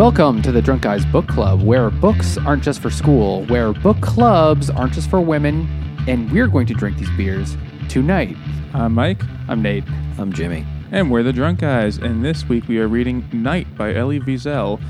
[0.00, 4.00] Welcome to the Drunk Guys Book Club, where books aren't just for school, where book
[4.00, 5.68] clubs aren't just for women,
[6.08, 7.54] and we're going to drink these beers
[7.90, 8.34] tonight.
[8.72, 9.84] I'm Mike, I'm Nate.
[10.16, 10.64] I'm Jimmy.
[10.90, 11.98] and we're the Drunk Guys.
[11.98, 14.82] And this week we are reading Night by Elie Wiesel.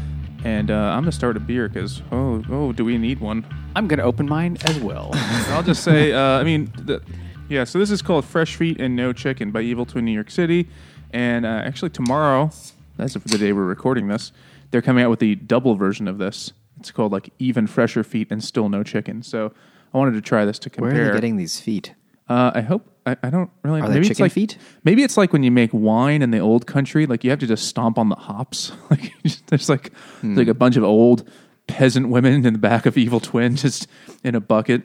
[0.44, 3.44] And uh, I'm gonna start a beer because oh oh do we need one?
[3.74, 5.10] I'm going to open mine as well.
[5.48, 7.02] I'll just say uh, I mean the,
[7.48, 7.64] yeah.
[7.64, 10.68] So this is called Fresh Feet and No Chicken by Evil Twin New York City.
[11.12, 12.52] And uh, actually tomorrow,
[12.96, 14.30] that's the day we're recording this,
[14.70, 16.52] they're coming out with the double version of this.
[16.78, 19.22] It's called like Even Fresher Feet and Still No Chicken.
[19.22, 19.52] So
[19.92, 20.82] I wanted to try this to compare.
[20.88, 21.10] Where compare.
[21.10, 21.94] are they getting these feet?
[22.28, 23.80] Uh, I hope I, I don't really.
[23.80, 24.56] Are they maybe it's chicken like, feet?
[24.84, 27.46] Maybe it's like when you make wine in the old country, like you have to
[27.46, 28.72] just stomp on the hops.
[28.90, 30.36] Like you just- there's like Hmm.
[30.36, 31.28] like a bunch of old
[31.66, 33.86] peasant women in the back of Evil Twin, just
[34.24, 34.82] in a bucket.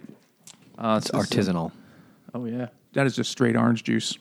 [0.77, 1.71] Uh, It's so- artisanal.
[2.33, 4.17] Oh yeah, that is just straight orange juice.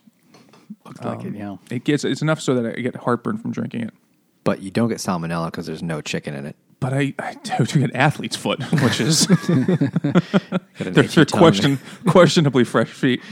[0.86, 1.56] Looks like it, yeah.
[1.70, 3.94] It gets it's enough so that I get heartburn from drinking it.
[4.44, 6.56] But you don't get salmonella because there's no chicken in it.
[6.80, 9.26] But I, I do get athlete's foot, which is
[10.78, 13.22] they're, they're question, questionably fresh feet.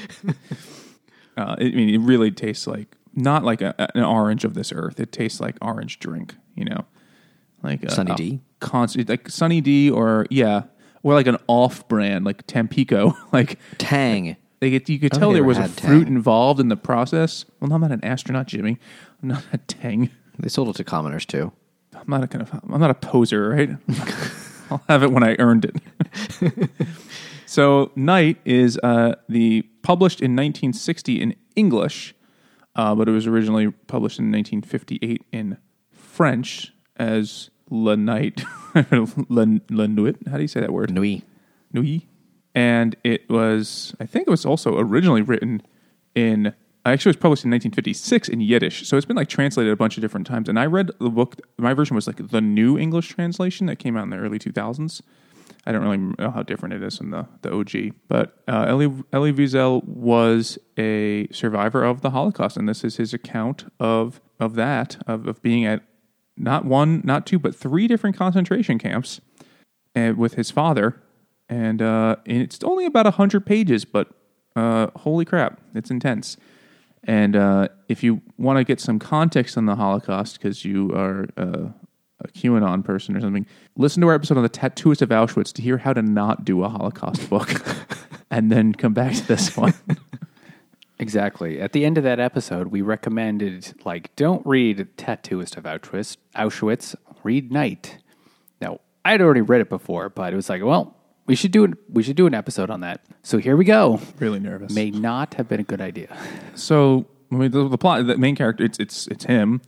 [1.36, 4.98] Uh, I mean, it really tastes like not like a, an orange of this earth.
[4.98, 6.86] It tastes like orange drink, you know,
[7.62, 8.40] like a, Sunny D?
[8.60, 10.62] constant like Sunny D, or yeah,
[11.02, 13.14] or like an off-brand like Tampico.
[13.32, 14.36] like Tang.
[14.60, 16.14] they get you could tell there was a fruit Tang.
[16.14, 17.44] involved in the process.
[17.60, 18.78] Well, no, I'm not an astronaut, Jimmy.
[19.22, 20.10] I'm not a Tang.
[20.38, 21.52] They sold it to commoners too.
[21.94, 23.70] I'm not a kind of I'm not a poser, right?
[24.70, 26.70] I'll have it when I earned it.
[27.46, 32.14] so, Night is uh, the published in 1960 in English,
[32.74, 35.58] uh, but it was originally published in 1958 in
[35.90, 39.04] French as La Night, La,
[39.70, 40.16] La Nuit.
[40.28, 40.90] How do you say that word?
[40.90, 41.22] Nui.
[41.72, 42.02] Nuit.
[42.54, 45.62] And it was, I think it was also originally written
[46.14, 48.86] in, actually, was published in 1956 in Yiddish.
[48.86, 50.48] So it's been like translated a bunch of different times.
[50.48, 53.96] And I read the book, my version was like the new English translation that came
[53.96, 55.02] out in the early 2000s.
[55.64, 57.94] I don't really know how different it is from the, the OG.
[58.08, 62.56] But uh, Elie, Elie Wiesel was a survivor of the Holocaust.
[62.56, 65.82] And this is his account of, of that, of, of being at
[66.36, 69.20] not one, not two, but three different concentration camps
[69.94, 71.00] and with his father,
[71.48, 74.08] and, uh, and it's only about hundred pages, but
[74.56, 76.36] uh, holy crap, it's intense.
[77.04, 81.26] And uh, if you want to get some context on the Holocaust, because you are
[81.36, 81.68] uh,
[82.20, 83.46] a QAnon person or something,
[83.76, 86.62] listen to our episode on the Tattooist of Auschwitz to hear how to not do
[86.62, 87.50] a Holocaust book,
[88.30, 89.74] and then come back to this one.
[91.02, 91.60] Exactly.
[91.60, 96.16] At the end of that episode, we recommended like don't read Tattooist of Auschwitz.
[96.36, 96.94] Auschwitz.
[97.24, 97.98] Read Night.
[98.60, 100.96] Now I'd already read it before, but it was like, well,
[101.26, 101.74] we should do it.
[101.88, 103.00] We should do an episode on that.
[103.22, 104.00] So here we go.
[104.18, 104.72] really nervous.
[104.74, 106.16] May not have been a good idea.
[106.54, 109.60] So I mean, the, the plot, the main character, it's it's it's him,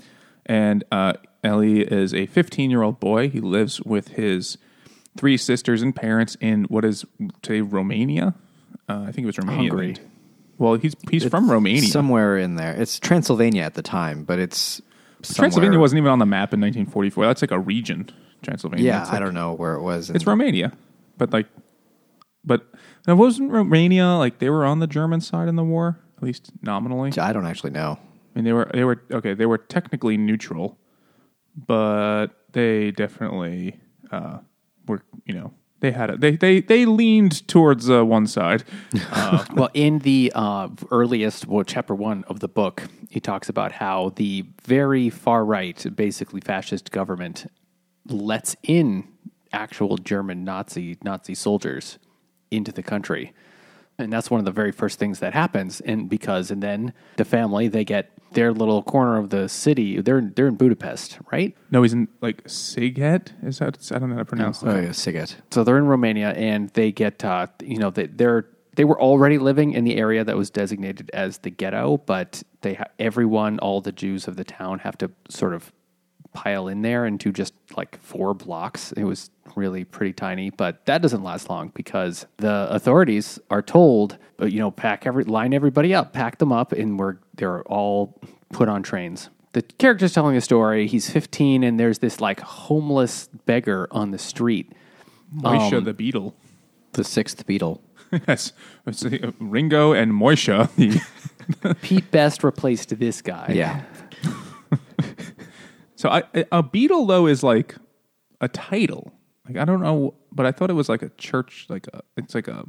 [0.47, 3.29] and uh, Elie is a 15 year old boy.
[3.29, 4.59] He lives with his
[5.17, 7.05] three sisters and parents in what is
[7.43, 8.35] today Romania.
[8.89, 9.71] Uh, I think it was Romania.
[9.71, 9.97] Hungary.
[10.59, 11.83] Well, he's he's from Romania.
[11.89, 12.75] Somewhere in there.
[12.75, 14.81] It's Transylvania at the time, but it's
[15.23, 17.27] Transylvania wasn't even on the map in 1944.
[17.27, 18.11] That's like a region.
[18.43, 18.85] Transylvania.
[18.85, 20.11] Yeah, It's I don't know where it was.
[20.11, 20.73] It's Romania,
[21.19, 21.47] but like,
[22.45, 22.67] but
[23.07, 26.51] it wasn't Romania like they were on the German side in the war, at least
[26.63, 27.13] nominally.
[27.19, 27.99] I don't actually know.
[28.35, 29.35] I mean, they were they were okay.
[29.35, 30.79] They were technically neutral,
[31.57, 33.81] but they definitely
[34.11, 34.39] uh,
[34.87, 35.03] were.
[35.25, 38.65] You know, they had a, they they they leaned towards uh, one side.
[39.55, 44.13] well, in the uh, earliest, well, chapter one of the book, he talks about how
[44.17, 47.47] the very far right, basically fascist government,
[48.07, 49.07] lets in
[49.55, 51.99] actual German Nazi Nazi soldiers
[52.51, 53.33] into the country,
[53.99, 55.81] and that's one of the very first things that happens.
[55.81, 60.01] And because, and then the family they get their little corner of the city.
[60.01, 61.57] They're they're in Budapest, right?
[61.71, 63.29] No, he's in like Sighet.
[63.47, 64.83] Is that I don't know how to pronounce Oh, that.
[64.83, 65.37] yeah, Sighet.
[65.53, 69.39] So they're in Romania, and they get uh, you know they, they're they were already
[69.39, 73.81] living in the area that was designated as the ghetto, but they ha- everyone, all
[73.81, 75.73] the Jews of the town, have to sort of
[76.35, 78.93] pile in there into just like four blocks.
[78.93, 84.19] It was really pretty tiny, but that doesn't last long because the authorities are told,
[84.41, 88.21] uh, you know, pack every line everybody up, pack them up, and we're they're all
[88.53, 89.31] put on trains.
[89.53, 90.87] The character's telling a story.
[90.89, 94.73] He's 15, and there's this like homeless beggar on the street.
[95.35, 96.35] Moisha Um, the Beetle.
[96.93, 97.81] The sixth Beetle.
[98.29, 98.53] yes,
[98.87, 100.69] It's, uh, Ringo and Moisha.
[101.83, 103.53] Pete Best replaced this guy.
[103.55, 103.83] Yeah.
[106.05, 106.23] So I,
[106.53, 107.77] a beadle though is like
[108.39, 109.11] a title.
[109.49, 112.35] Like I don't know, but I thought it was like a church, like a it's
[112.35, 112.63] like a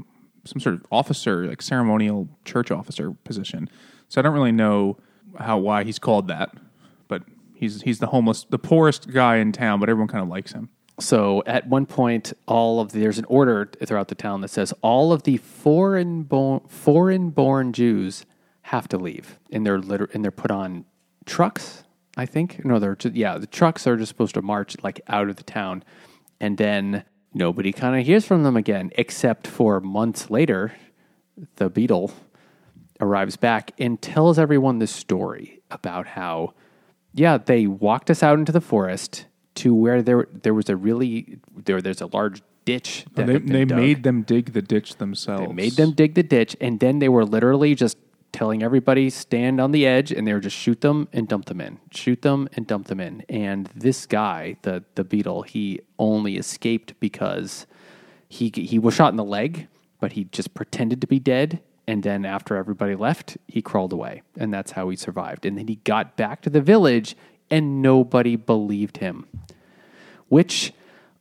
[0.46, 3.70] some sort of officer, like ceremonial church officer position.
[4.08, 5.00] So I don't really know
[5.38, 6.56] how why he's called that,
[7.10, 7.24] but
[7.54, 10.70] he's he's the homeless, the poorest guy in town, but everyone kind of likes him.
[11.02, 14.74] So at one point, all of the, there's an order throughout the town that says
[14.82, 18.26] all of the foreign born foreign born Jews
[18.62, 20.86] have to leave, and they're liter- and they're put on
[21.26, 21.82] trucks.
[22.18, 25.30] I think no, they're just, yeah, the trucks are just supposed to march like out
[25.30, 25.84] of the town,
[26.40, 27.04] and then
[27.34, 30.74] nobody kind of hears from them again, except for months later,
[31.58, 32.14] the beadle
[33.02, 36.54] arrives back and tells everyone this story about how,
[37.14, 39.26] yeah, they walked us out into the forest
[39.56, 43.06] to where there there was a really there there's a large ditch.
[43.16, 45.48] That They, they made them dig the ditch themselves.
[45.48, 47.98] They made them dig the ditch, and then they were literally just
[48.36, 51.62] telling everybody stand on the edge, and they were just shoot them and dump them
[51.62, 53.24] in, shoot them and dump them in.
[53.30, 57.66] And this guy, the the beadle, he only escaped because
[58.28, 59.68] he he was shot in the leg,
[60.00, 61.62] but he just pretended to be dead.
[61.88, 65.46] And then after everybody left, he crawled away, and that's how he survived.
[65.46, 67.16] And then he got back to the village,
[67.50, 69.28] and nobody believed him
[70.30, 70.74] which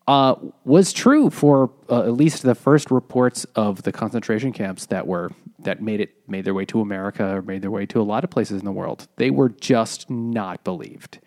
[0.07, 0.35] uh,
[0.65, 5.31] was true for uh, at least the first reports of the concentration camps that were
[5.61, 8.23] that made it made their way to America or made their way to a lot
[8.23, 9.09] of places in the world.
[9.17, 11.21] They were just not believed.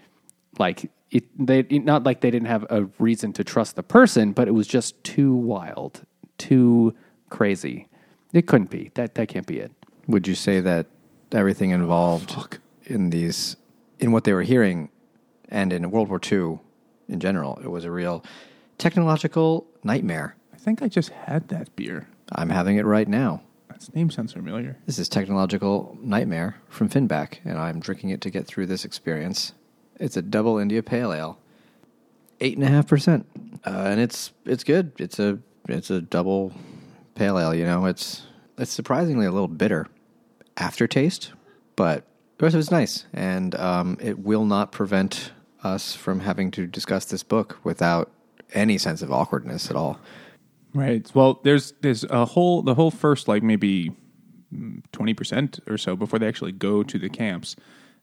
[0.59, 4.47] Like it, they not like they didn't have a reason to trust the person, but
[4.47, 6.03] it was just too wild,
[6.37, 6.93] too
[7.29, 7.87] crazy.
[8.33, 8.91] It couldn't be.
[8.93, 9.71] That that can't be it.
[10.07, 10.85] Would you say that
[11.31, 13.57] everything involved in these,
[13.99, 14.89] in what they were hearing,
[15.49, 16.59] and in World War II
[17.09, 18.23] in general, it was a real
[18.77, 20.35] technological nightmare?
[20.53, 22.07] I think I just had that beer.
[22.31, 23.41] I'm having it right now.
[23.73, 24.75] Its name sounds familiar.
[24.87, 29.53] This is technological nightmare from Finback, and I'm drinking it to get through this experience.
[29.99, 31.39] It's a double India Pale Ale,
[32.41, 33.27] eight and a half percent,
[33.65, 34.93] uh, and it's it's good.
[34.97, 35.37] It's a
[35.69, 36.53] it's a double
[37.13, 37.53] pale ale.
[37.53, 38.25] You know, it's
[38.57, 39.87] it's surprisingly a little bitter
[40.57, 41.33] aftertaste,
[41.75, 42.03] but
[42.39, 45.33] the rest of it's nice, and um, it will not prevent
[45.63, 48.11] us from having to discuss this book without
[48.53, 49.99] any sense of awkwardness at all.
[50.73, 51.09] Right.
[51.13, 53.91] Well, there's there's a whole the whole first like maybe
[54.91, 57.55] twenty percent or so before they actually go to the camps,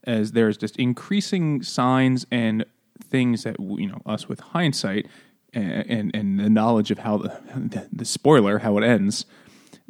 [0.04, 2.64] as there's just increasing signs and
[3.02, 5.06] things that you know us with hindsight
[5.52, 9.26] and and, and the knowledge of how the, the the spoiler how it ends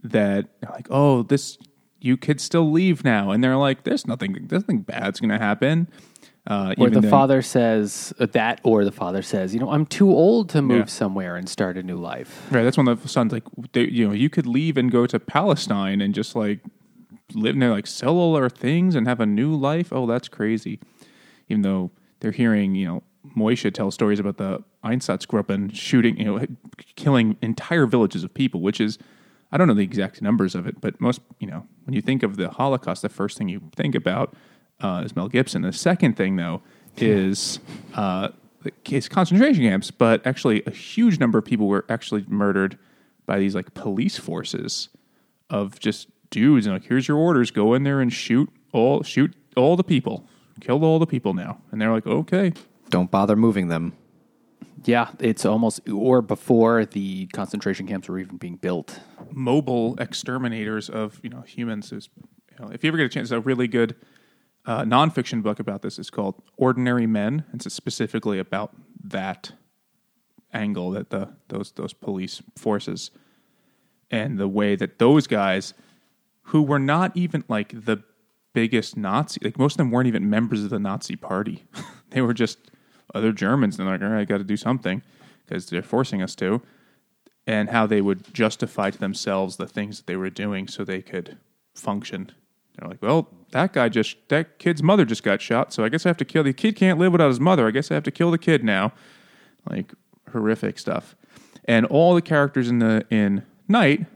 [0.02, 1.58] that like oh this
[2.00, 5.88] you could still leave now and they're like there's nothing there's nothing bad's gonna happen.
[6.46, 9.86] Uh, Or the then- father says uh, that, or the father says, you know, I'm
[9.86, 10.84] too old to move Yeah.
[10.84, 12.46] somewhere and start a new life.
[12.50, 12.62] Right.
[12.64, 16.02] That's when the son's like, they, you know, you could leave and go to Palestine
[16.02, 16.60] and just like
[17.34, 19.90] live there, like sell all our things and have a new life.
[19.90, 20.80] Oh, that's crazy.
[21.48, 23.02] Even though they're hearing, you know,
[23.34, 26.44] Moishe tell stories about the Einsatzgruppen shooting, you know,
[26.94, 28.98] killing entire villages of people, which is,
[29.50, 32.22] I don't know the exact numbers of it, but most, you know, when you think
[32.22, 34.34] of the Holocaust, the first thing you think about
[34.80, 35.62] uh, is Mel Gibson.
[35.62, 36.62] The second thing, though,
[36.96, 37.58] is
[37.94, 38.28] uh,
[38.62, 42.78] the case concentration camps, but actually a huge number of people were actually murdered
[43.26, 44.88] by these like police forces
[45.50, 49.32] of just dudes and like here's your orders go in there and shoot all shoot
[49.56, 50.26] all the people
[50.60, 52.52] kill all the people now and they're like okay
[52.90, 53.92] Don't bother moving them.
[54.84, 59.00] Yeah, it's almost, or before the concentration camps were even being built.
[59.30, 62.08] mobile exterminators of you know humans is
[62.50, 63.94] you know, if you ever get a chance a really good
[64.66, 69.52] uh, nonfiction book about this is called ordinary men it's specifically about that
[70.52, 73.10] angle that the those those police forces
[74.10, 75.74] and the way that those guys
[76.48, 78.02] who were not even like the
[78.52, 81.64] biggest Nazi, like most of them weren't even members of the Nazi party.
[82.10, 82.58] they were just
[83.14, 83.78] other Germans.
[83.78, 85.02] And they're like, all right, I got to do something
[85.44, 86.62] because they're forcing us to.
[87.46, 91.02] And how they would justify to themselves the things that they were doing so they
[91.02, 91.36] could
[91.74, 92.30] function.
[92.76, 95.72] They're like, well, that guy just, that kid's mother just got shot.
[95.72, 96.76] So I guess I have to kill the kid.
[96.76, 97.66] Can't live without his mother.
[97.66, 98.92] I guess I have to kill the kid now.
[99.68, 99.92] Like
[100.32, 101.14] horrific stuff.
[101.66, 104.06] And all the characters in the, in Night,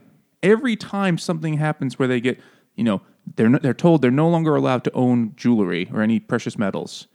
[0.43, 2.39] every time something happens where they get,
[2.75, 3.01] you know,
[3.35, 7.07] they're no, they're told they're no longer allowed to own jewelry or any precious metals.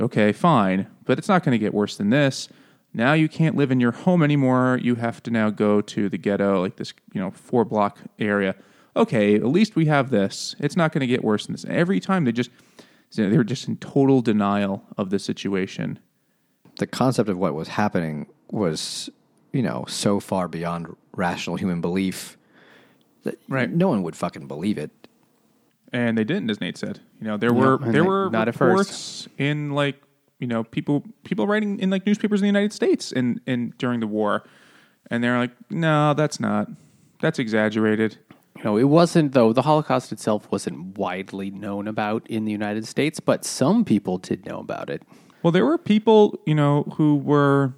[0.00, 2.48] Okay, fine, but it's not going to get worse than this.
[2.92, 4.78] Now you can't live in your home anymore.
[4.82, 8.54] You have to now go to the ghetto, like this, you know, four block area.
[8.96, 10.54] Okay, at least we have this.
[10.60, 11.64] It's not going to get worse than this.
[11.68, 12.50] Every time they just
[13.16, 15.98] they were just in total denial of the situation.
[16.78, 19.08] the concept of what was happening was,
[19.52, 22.36] you know, so far beyond rational human belief
[23.22, 23.70] that Right.
[23.70, 24.90] no one would fucking believe it.
[25.92, 26.98] and they didn't, as Nate said.
[27.20, 30.02] You know, there were and there were not at reports in like
[30.40, 34.00] you know people people writing in like newspapers in the United States in in during
[34.00, 34.42] the war,
[35.10, 36.68] and they're like, no, that's not
[37.20, 38.18] that's exaggerated.
[38.56, 42.86] You know, it wasn't though the Holocaust itself wasn't widely known about in the United
[42.86, 45.02] States, but some people did know about it.
[45.42, 47.74] Well, there were people, you know, who were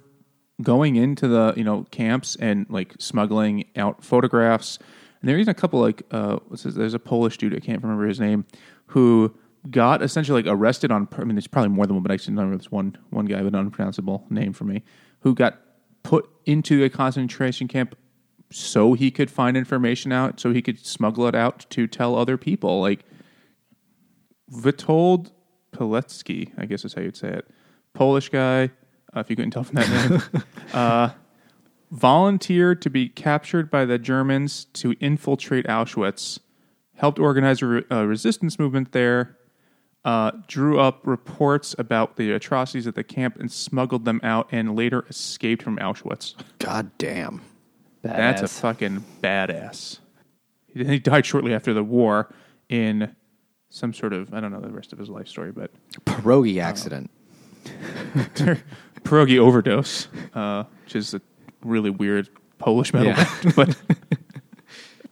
[0.61, 4.79] going into the, you know, camps and like smuggling out photographs.
[5.21, 6.63] And there's a couple like uh this?
[6.63, 8.45] there's a Polish dude, I can't remember his name,
[8.87, 9.35] who
[9.69, 12.29] got essentially like arrested on I mean there's probably more than one, but I just
[12.29, 14.83] remember this one one guy with an unpronounceable name for me,
[15.21, 15.59] who got
[16.03, 17.95] put into a concentration camp
[18.49, 22.37] so he could find information out, so he could smuggle it out to tell other
[22.37, 22.81] people.
[22.81, 23.05] Like
[24.51, 25.31] Witold
[25.71, 27.47] Pilecki, I guess is how you'd say it.
[27.93, 28.71] Polish guy,
[29.15, 31.09] uh, if you couldn't tell from that name, uh,
[31.91, 36.39] volunteered to be captured by the Germans to infiltrate Auschwitz,
[36.95, 39.37] helped organize a, re- a resistance movement there,
[40.05, 44.75] uh, drew up reports about the atrocities at the camp and smuggled them out, and
[44.75, 46.35] later escaped from Auschwitz.
[46.59, 47.41] God damn.
[48.07, 49.99] That's a fucking badass.
[50.73, 52.29] He died shortly after the war
[52.69, 53.15] in
[53.69, 55.71] some sort of I don't know the rest of his life story, but
[56.05, 57.09] Pierogi accident.
[59.03, 61.21] pierogi overdose, uh, which is a
[61.63, 63.29] really weird Polish metal Yeah.
[63.43, 63.55] band.
[63.55, 63.77] But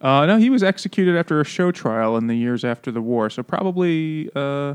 [0.00, 3.30] uh, no, he was executed after a show trial in the years after the war.
[3.30, 4.74] So probably, uh,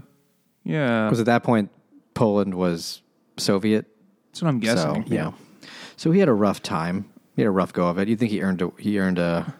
[0.64, 1.70] yeah, Because at that point,
[2.14, 3.02] Poland was
[3.38, 3.86] Soviet.
[4.32, 5.06] that's what I'm guessing.
[5.08, 5.32] So, yeah.
[5.98, 7.06] So he had a rough time.
[7.36, 8.08] He had a rough go of it.
[8.08, 9.54] You think he earned a, he earned a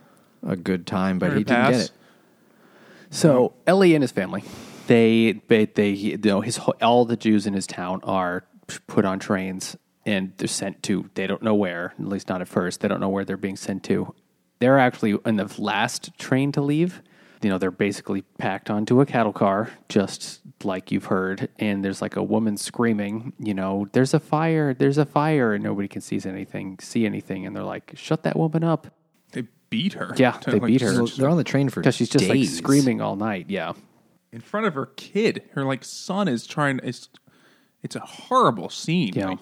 [0.46, 1.72] a good time, but Earned he a didn't pass?
[1.74, 1.92] get it.
[3.10, 4.44] So Elie and his family,
[4.88, 8.44] they they, they you know his whole- all the Jews in his town are
[8.88, 9.76] put on trains
[10.06, 13.00] and they're sent to they don't know where at least not at first they don't
[13.02, 14.14] know where they're being sent to.
[14.60, 17.02] They're actually in the last train to leave.
[17.42, 21.50] You know they're basically packed onto a cattle car, just like you've heard.
[21.58, 24.74] And there's like a woman screaming, you know, "There's a fire!
[24.74, 27.46] There's a fire!" And nobody can see anything, see anything.
[27.48, 28.88] And they're like, "Shut that woman up!"
[29.32, 30.14] They beat her.
[30.18, 30.94] Yeah, they like, beat her.
[30.94, 33.46] Well, they're on the train for Because she's just like screaming all night.
[33.50, 33.74] Yeah.
[34.32, 35.44] in front of her kid.
[35.54, 36.80] Her like son is trying.
[36.84, 37.10] It's
[37.84, 39.14] it's a horrible scene.
[39.16, 39.28] Yeah.
[39.30, 39.40] Like,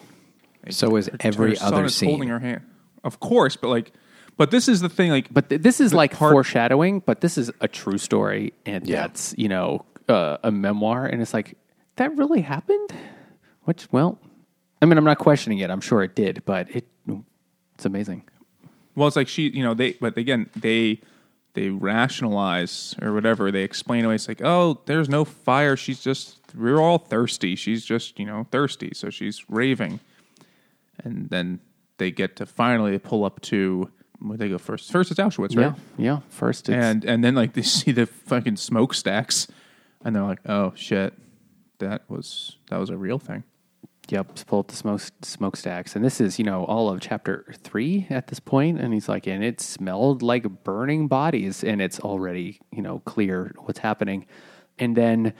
[0.72, 2.10] So is her- every her son other is scene.
[2.10, 2.62] holding her hand.
[3.04, 3.92] Of course, but like,
[4.40, 5.12] but this is the thing.
[5.12, 8.88] Like, But th- this is like part- foreshadowing, but this is a true story, and
[8.88, 9.02] Yeah.
[9.02, 11.56] that's you know uh, a memoir, and it's like
[11.98, 12.90] that really happened.
[13.66, 14.18] Which, well,
[14.82, 15.70] I mean, I'm not questioning it.
[15.70, 16.88] I'm sure it did, but it
[17.76, 18.24] it's amazing.
[18.96, 19.94] well, it's like she, you know, they.
[19.94, 21.02] But again, they
[21.54, 23.52] they rationalize or whatever.
[23.52, 24.16] They explain away.
[24.16, 25.76] It's like, oh, there's no fire.
[25.76, 27.56] She's just we're all thirsty.
[27.56, 30.00] She's just you know thirsty, so she's raving.
[31.04, 31.60] And then
[31.98, 34.92] they get to finally pull up to where they go first.
[34.92, 35.76] First, it's Auschwitz, right?
[35.98, 36.20] Yeah, yeah.
[36.30, 39.48] First, it's, and and then like they see the fucking smokestacks,
[40.04, 41.14] and they're like, "Oh shit,
[41.80, 43.44] that was that was a real thing."
[44.10, 48.08] Yep, pull up the smoke smokestacks, and this is you know all of chapter three
[48.10, 52.60] at this point, and he's like, and it smelled like burning bodies, and it's already
[52.72, 54.26] you know clear what's happening,
[54.80, 55.34] and then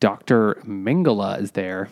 [0.00, 1.88] Doctor Mengele is there,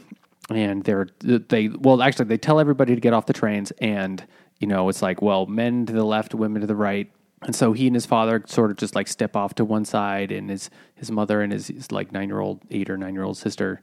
[0.50, 4.26] and they're they well actually they tell everybody to get off the trains, and
[4.60, 7.10] you know it's like well men to the left, women to the right,
[7.42, 10.30] and so he and his father sort of just like step off to one side,
[10.30, 13.24] and his his mother and his, his like nine year old, eight or nine year
[13.24, 13.82] old sister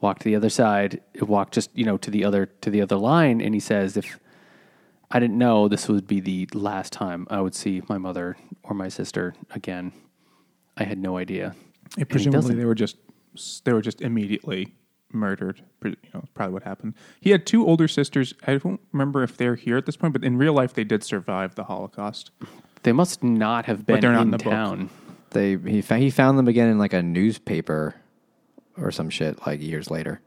[0.00, 2.96] walk to the other side, walk just you know to the other to the other
[2.96, 4.18] line, and he says, "If
[5.10, 8.74] I didn't know this would be the last time I would see my mother or
[8.74, 9.92] my sister again,
[10.76, 11.54] I had no idea."
[11.96, 12.96] And presumably they were just
[13.64, 14.74] they were just immediately
[15.12, 15.62] murdered.
[15.84, 16.94] You know, probably what happened.
[17.20, 18.34] He had two older sisters.
[18.46, 21.04] I don't remember if they're here at this point, but in real life, they did
[21.04, 22.30] survive the Holocaust.
[22.82, 24.52] They must not have been they're not in, in the book.
[24.52, 24.90] town.
[25.30, 27.94] They he fa- he found them again in like a newspaper
[28.76, 30.20] or some shit like years later.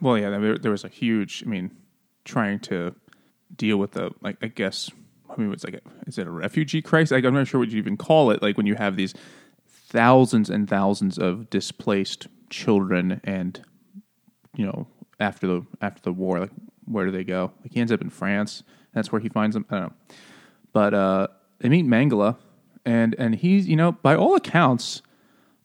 [0.00, 1.42] Well, yeah, there, there was a huge.
[1.44, 1.70] I mean,
[2.24, 2.94] trying to
[3.54, 4.36] deal with the like.
[4.42, 4.90] I guess.
[5.30, 7.12] I mean, it's like, a, is it a refugee crisis?
[7.12, 8.42] Like, I'm not sure what you even call it.
[8.42, 9.14] Like when you have these
[9.66, 13.62] thousands and thousands of displaced children, and
[14.56, 14.86] you know,
[15.20, 16.50] after the after the war, like
[16.84, 17.52] where do they go?
[17.62, 18.62] Like he ends up in France.
[18.92, 19.64] That's where he finds them.
[19.70, 19.92] I don't know.
[20.72, 21.26] But uh,
[21.58, 22.36] they meet Mengele,
[22.84, 25.02] and and he's you know by all accounts,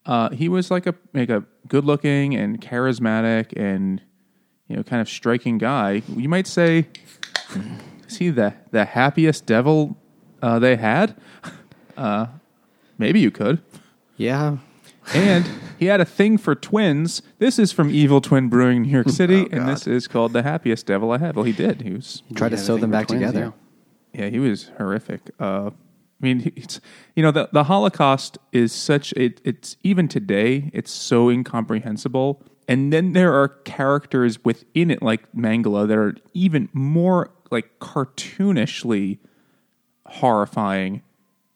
[0.06, 4.01] uh, he was like a like a good looking and charismatic and
[4.67, 6.01] you know kind of striking guy.
[6.15, 6.88] You might say,
[8.08, 9.98] is he the the happiest devil
[10.41, 11.15] uh, they had?
[11.96, 12.27] Uh,
[13.00, 13.60] maybe you could.
[14.17, 14.58] Yeah,
[15.13, 15.49] And
[15.79, 17.21] he had a thing for twins.
[17.39, 20.43] This is from Evil Twin Brewing, in New York City, and this is called the
[20.43, 21.35] happiest devil I had.
[21.35, 21.81] Well, he did.
[21.81, 23.53] He was try to Yeah, I sew think them we're back twins, together.
[24.13, 24.23] yeah.
[24.25, 25.21] yeah, he was horrific.
[25.39, 26.81] Uh, I mean, it's
[27.15, 32.41] you know the the Holocaust is such it, it's even today it's so incomprehensible.
[32.69, 39.19] And then there are characters within it like Mengele that are even more like cartoonishly
[40.05, 41.01] horrifying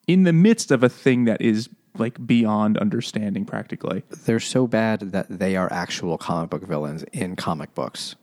[0.07, 4.03] in the midst of a thing that is like beyond understanding practically.
[4.09, 8.15] They're so bad that they are actual comic book villains in comic books.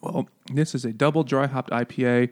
[0.00, 2.30] Well, this is a double dry hopped IPA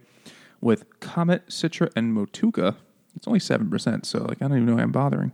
[0.60, 2.76] with Comet, Citra, and Motueka.
[3.14, 5.32] It's only 7%, so like I don't even know why I'm bothering.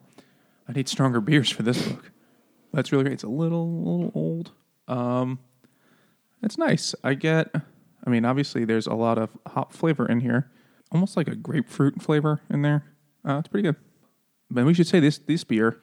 [0.68, 2.10] I need stronger beers for this book.
[2.72, 3.14] That's really great.
[3.14, 4.52] It's a little, little old.
[4.88, 5.38] Um,
[6.42, 6.94] it's nice.
[7.02, 7.54] I get,
[8.06, 10.50] I mean, obviously there's a lot of hop flavor in here,
[10.92, 12.84] almost like a grapefruit flavor in there.
[13.24, 13.76] Uh, it's pretty good.
[14.50, 15.80] But we should say this this beer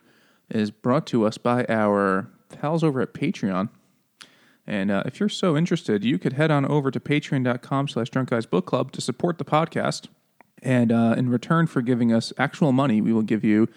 [0.50, 3.70] is brought to us by our pals over at Patreon.
[4.66, 8.30] And uh, if you're so interested, you could head on over to patreon.com slash drunk
[8.30, 10.08] guys book club to support the podcast.
[10.62, 13.68] And uh, in return for giving us actual money, we will give you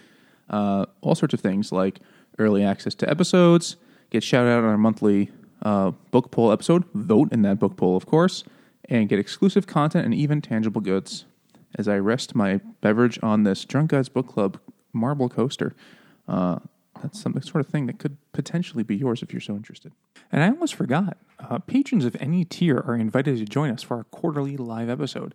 [0.49, 1.99] uh, all sorts of things like
[2.39, 3.77] early access to episodes,
[4.11, 5.31] get shout out on our monthly
[5.63, 8.45] uh, book poll episode, vote in that book poll, of course,
[8.89, 11.25] and get exclusive content and even tangible goods.
[11.75, 14.59] As I rest my beverage on this Drunk Guys Book Club
[14.97, 15.75] marble coaster,
[16.29, 16.59] uh,
[17.03, 19.93] that's some sort of thing that could potentially be yours if you're so interested.
[20.33, 23.99] And I almost forgot uh, patrons of any tier are invited to join us for
[23.99, 25.35] our quarterly live episode.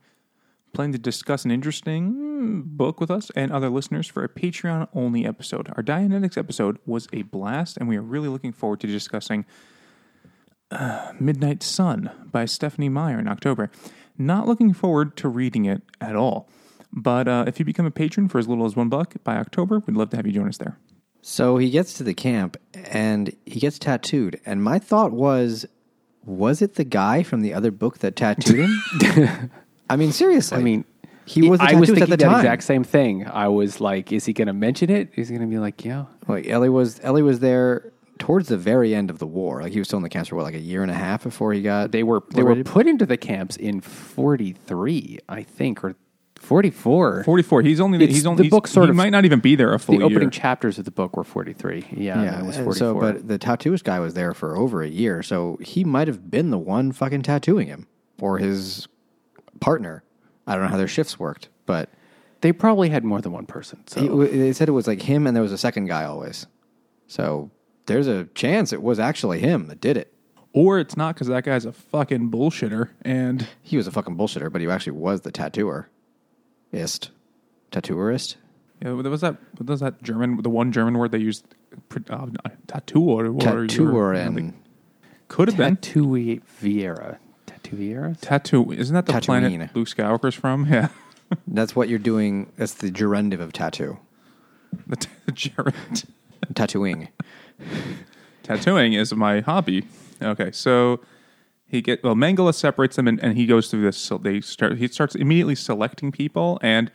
[0.74, 5.26] Plan to discuss an interesting book with us and other listeners for a Patreon only
[5.26, 5.70] episode.
[5.76, 9.46] Our Dianetics episode was a blast, and we are really looking forward to discussing
[10.72, 13.70] uh, Midnight Sun by Stephenie Meyer in October.
[14.18, 16.50] Not looking forward to reading it at all.
[16.94, 19.80] But uh, if you become a patron for as little as one buck by October,
[19.80, 20.78] we'd love to have you join us there.
[21.22, 24.40] So he gets to the camp and he gets tattooed.
[24.46, 25.66] And my thought was,
[26.26, 29.52] was it the guy from the other book that tattooed him?
[29.90, 30.58] I mean, seriously.
[30.58, 30.86] I mean,
[31.26, 32.40] he was the I was thinking at the that time.
[32.40, 33.28] exact same thing.
[33.28, 35.10] I was like, is he going to mention it?
[35.16, 36.06] Is he going to be like, yeah?
[36.28, 39.62] Like Elie was Elie was there towards the very end of the war.
[39.62, 41.24] Like he was still in the camps for what, like a year and a half
[41.24, 41.92] before he got.
[41.92, 45.96] They were they were put into the camps in 43, I think, or
[46.42, 47.24] 44.
[47.24, 47.62] 44.
[47.62, 49.56] He's only, It's- he's only, the he's- book sort he of- might not even be
[49.56, 50.00] there a full year.
[50.02, 50.30] the opening year.
[50.30, 51.86] chapters of the book were 43.
[51.92, 52.74] Yeah, Yeah, it was and 44.
[52.76, 56.30] so but the tattooist guy was there for over a year, so he might have
[56.30, 57.88] been the one fucking tattooing him
[58.20, 58.88] or his
[59.60, 60.04] partner.
[60.48, 61.90] I don't know how their shifts worked, but
[62.42, 63.84] they probably had more than one person.
[63.88, 66.48] So he, they said it was like him and there was a second guy always.
[67.08, 67.52] So
[67.86, 70.14] there's a chance it was actually him that did it.
[70.54, 72.90] Or it's not because that guy's a fucking bullshitter.
[73.04, 75.88] And He was a fucking bullshitter, but he actually was the tattooer.
[76.72, 77.12] Ist.
[77.72, 78.36] Tattooerist?
[78.82, 79.38] yeah, what was that?
[79.58, 80.42] What was that German?
[80.42, 81.46] The one German word they used,
[82.10, 82.28] uh,
[82.68, 84.54] tattoo or or- Tattooer and
[85.28, 86.08] could have been Tattoo
[86.62, 87.18] Vieira.
[87.46, 88.18] Tattoo Vieira?
[88.20, 88.72] tattoo.
[88.72, 89.26] Isn't that the Tatooine.
[89.26, 90.66] planet Luke Skywalker's from?
[90.72, 90.90] Yeah,
[91.48, 92.52] that's what you're doing.
[92.58, 93.98] That's the gerundive of tattoo.
[94.88, 96.06] the t- gerund.
[96.54, 97.08] Tattooing.
[98.44, 99.86] tattooing is my hobby.
[100.22, 101.00] Okay, so
[101.72, 102.16] he get well.
[102.16, 103.98] Mengele separates them, and, and he goes through this.
[103.98, 104.78] So they start.
[104.78, 106.92] He starts immediately selecting people, and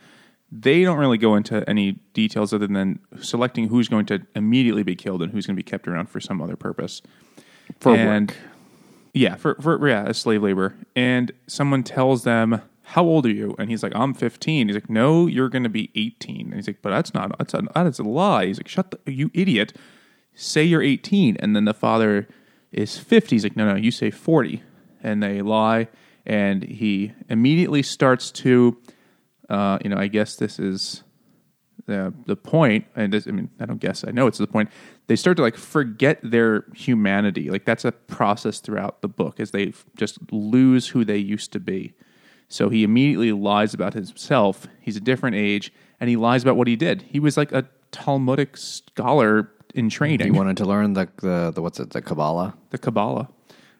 [0.51, 4.95] they don't really go into any details other than selecting who's going to immediately be
[4.95, 7.01] killed and who's going to be kept around for some other purpose.
[7.79, 8.37] For and, work.
[9.15, 10.75] Yeah, for for yeah, as slave labor.
[10.95, 14.91] And someone tells them, "How old are you?" And he's like, "I'm 15." He's like,
[14.91, 17.87] "No, you're going to be 18." And he's like, "But that's not that's a that
[17.87, 19.73] is a lie." He's like, "Shut the you idiot!
[20.35, 22.27] Say you're 18." And then the father
[22.71, 23.35] is 50.
[23.35, 24.61] He's like, "No, no, you say 40."
[25.03, 25.87] And they lie,
[26.25, 28.77] and he immediately starts to,
[29.49, 31.03] uh, you know, I guess this is
[31.85, 34.69] the the point, and this, I mean, I don't guess, I know it's the point.
[35.07, 37.49] They start to like forget their humanity.
[37.49, 41.59] Like that's a process throughout the book, as they just lose who they used to
[41.59, 41.93] be.
[42.49, 44.67] So he immediately lies about himself.
[44.81, 47.03] He's a different age, and he lies about what he did.
[47.03, 51.61] He was like a Talmudic scholar in training, He wanted to learn the, the, the
[51.61, 52.55] what's it, the Kabbalah?
[52.71, 53.29] the Kabbalah.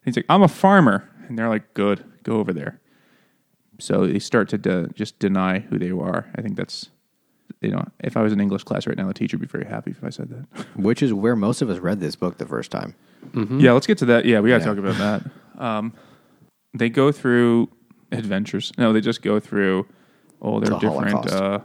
[0.08, 2.80] And he's like, I'm a farmer, and they're like, good, go over there.
[3.78, 6.32] So they start to de- just deny who they are.
[6.38, 6.90] I think that's,
[7.60, 9.66] you know, if I was in English class right now, the teacher would be very
[9.70, 10.66] happy if I said that.
[10.78, 12.96] Which is where most of us read this book the first time.
[13.60, 14.24] Yeah, let's get to that.
[14.24, 14.66] Yeah, we got to Yeah.
[14.74, 15.62] talk about that.
[15.62, 15.94] Um,
[16.74, 17.70] they go through
[18.14, 18.72] adventures.
[18.78, 19.88] No, they just go through
[20.40, 21.30] all their The different.
[21.30, 21.60] Uh,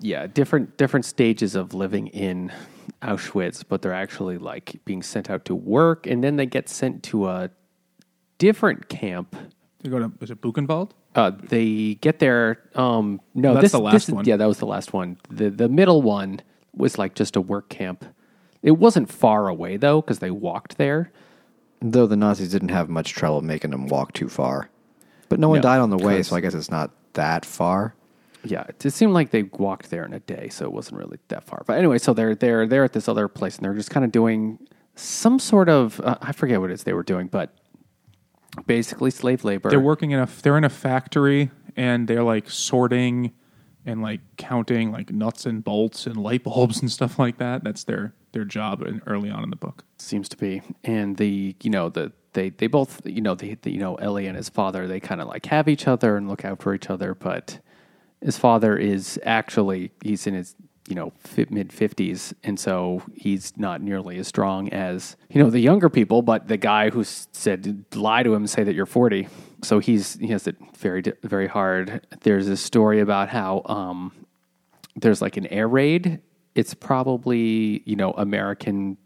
[0.00, 2.52] yeah, different different stages of living in
[3.02, 7.02] Auschwitz, but they're actually like being sent out to work, and then they get sent
[7.04, 7.50] to a
[8.38, 9.34] different camp.
[9.82, 10.90] they go to was it Buchenwald?
[11.14, 12.60] Uh, they get there.
[12.74, 14.24] Um, no, That's this, the last is- one.
[14.24, 15.18] Yeah, that was the last one.
[15.30, 16.40] The the middle one
[16.74, 18.04] was like just a work camp.
[18.62, 21.12] It wasn't far away though, because they walked there.
[21.80, 24.68] Though the Nazis didn't have much trouble making them walk too far.
[25.28, 27.94] But no one No, died on the way, so I guess it's not that far.
[28.44, 31.18] Yeah, it it seemed like they walked there in a day, so it wasn't really
[31.28, 31.64] that far.
[31.66, 34.12] But anyway, so they're they're they're at this other place, and they're just kind of
[34.12, 34.58] doing
[34.94, 37.54] some sort of uh, I forget what it is they were doing, but
[38.66, 39.70] basically slave labor.
[39.70, 40.28] They're working in a.
[40.42, 43.32] They're in a factory and they're like sorting
[43.86, 47.64] and like counting like nuts and bolts and light bulbs and stuff like that.
[47.64, 49.84] That's their their job in, early on in the book.
[49.98, 53.70] seems to be and the you know the they they both you know the, the
[53.70, 56.44] you know Elie and his father they kind of like have each other and look
[56.44, 57.60] out for each other but
[58.20, 60.54] his father is actually he's in his
[60.88, 61.12] you know
[61.50, 66.22] mid 50s and so he's not nearly as strong as you know the younger people
[66.22, 69.28] but the guy who said lie to him say that you're 40
[69.62, 72.06] so he's he has it very very hard.
[72.20, 74.12] There's this story about how um
[74.96, 76.20] there's like an air raid.
[76.54, 78.96] It's probably you know american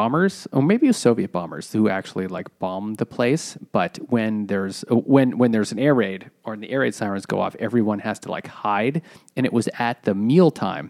[0.00, 4.46] bombers or maybe it was soviet bombers who actually like bombed the place but when
[4.52, 7.40] there's uh, when when there's an air raid or when the air raid sirens go
[7.40, 8.96] off everyone has to like hide
[9.36, 10.86] and it was at the meal time,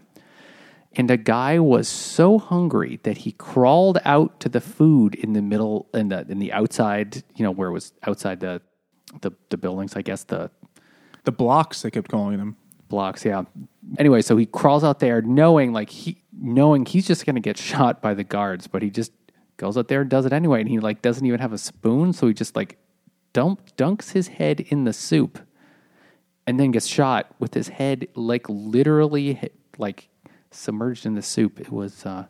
[0.99, 5.41] and a guy was so hungry that he crawled out to the food in the
[5.41, 8.61] middle in the in the outside you know where it was outside the
[9.21, 10.41] the, the buildings i guess the
[11.23, 12.55] The blocks they kept calling them.
[12.87, 13.43] Blocks yeah.
[13.97, 17.57] Anyway so he crawls out there knowing like he knowing he's just going to get
[17.69, 19.11] shot by the guards but he just
[19.57, 22.13] goes out there and does it anyway and he like doesn't even have a spoon
[22.13, 22.77] so he just like
[23.33, 25.39] dump dunks his head in the soup
[26.47, 30.07] and then gets shot with his head like literally like
[30.49, 31.59] submerged in the soup.
[31.59, 32.25] It was uh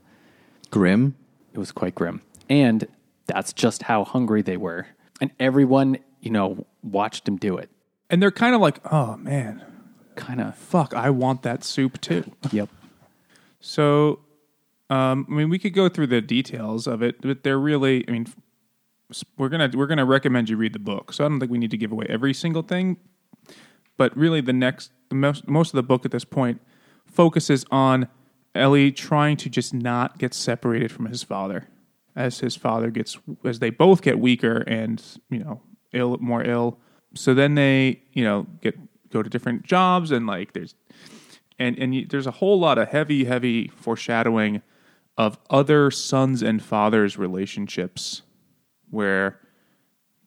[0.71, 1.15] Grim.
[1.53, 2.21] it was quite grim.
[2.49, 2.87] And
[3.25, 4.87] that's just how hungry they were.
[5.21, 7.69] And everyone you know watched him do it.
[8.09, 9.63] And they're kind of like, oh man,
[10.17, 12.29] kind of fuck, I want that soup too.
[12.51, 12.69] yep
[13.61, 14.19] So,
[14.89, 18.11] um, I mean, we could go through the details of it, but they're really, I
[18.11, 18.27] mean,
[19.37, 21.13] we're gonna we're gonna recommend you read the book.
[21.13, 22.97] So I don't think we need to give away every single thing,
[23.97, 26.61] but really, the next the most most of the book at this point
[27.05, 28.07] focuses on
[28.53, 31.67] Elie trying to just not get separated from his father,
[32.15, 35.61] as his father gets as they both get weaker and you know
[35.93, 36.77] ill more ill.
[37.13, 38.77] So then they you know get
[39.11, 40.75] go to different jobs and like there's
[41.59, 44.61] and and you, there's a whole lot of heavy heavy foreshadowing
[45.17, 48.21] of other sons and fathers relationships
[48.89, 49.39] where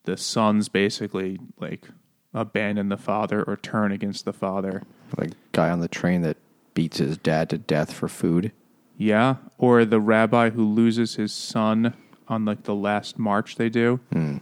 [0.05, 1.89] the sons basically like
[2.35, 4.83] abandon the father or turn against the father.
[5.17, 6.37] Like guy on the train that
[6.75, 8.53] beats his dad to death for food.
[8.97, 11.95] yeah or the rabbi who loses his son
[12.29, 14.37] on like the last march they do hmm.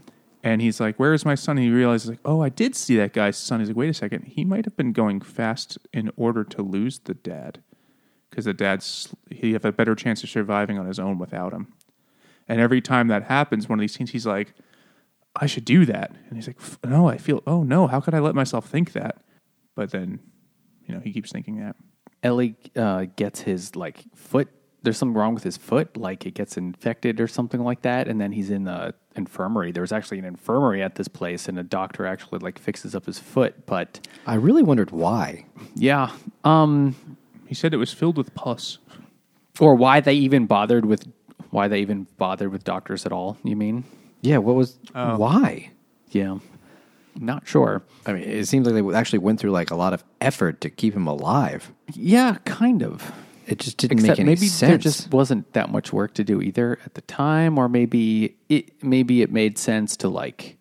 [0.49, 1.59] And he's like where's my son?
[1.59, 3.61] And he realizes like oh i did see that guy's son.
[3.61, 4.25] He's like wait a second.
[4.25, 7.63] He might have been going fast in order to lose the dad
[8.31, 11.73] because the dad's he have a better chance of surviving on his own without him.
[12.49, 14.55] And every time that happens one of these scenes he's like
[15.37, 16.13] i should do that.
[16.29, 19.23] And he's like no i feel oh no how could i let myself think that?
[19.75, 20.21] But then
[20.87, 21.77] you know he keeps thinking that.
[22.23, 24.49] Ellie uh, gets his like foot.
[24.83, 28.21] There's something wrong with his foot, like it gets infected or something like that, and
[28.21, 29.73] then he's in the infirmary.
[29.73, 33.07] There was actually an infirmary at this place, and a doctor actually like fixes up
[33.07, 33.67] his foot.
[33.67, 35.47] But I really wondered why.
[35.75, 36.11] yeah,
[36.45, 36.95] um,
[37.47, 38.79] he said it was filled with pus
[39.61, 41.11] or why they even bothered with
[41.51, 43.39] why they even bothered with doctors at all?
[43.43, 43.85] You mean?
[44.21, 45.71] Yeah, what was why?
[46.11, 46.39] Yeah,
[47.17, 47.83] not sure.
[48.07, 50.71] I mean, it seems like they actually went through like a lot of effort to
[50.71, 51.73] keep him alive.
[51.93, 53.13] Yeah, kind of.
[53.49, 54.69] It just didn't Except make any maybe sense.
[54.69, 58.83] there just wasn't that much work to do either at the time, or maybe it
[58.83, 60.59] maybe it made sense to like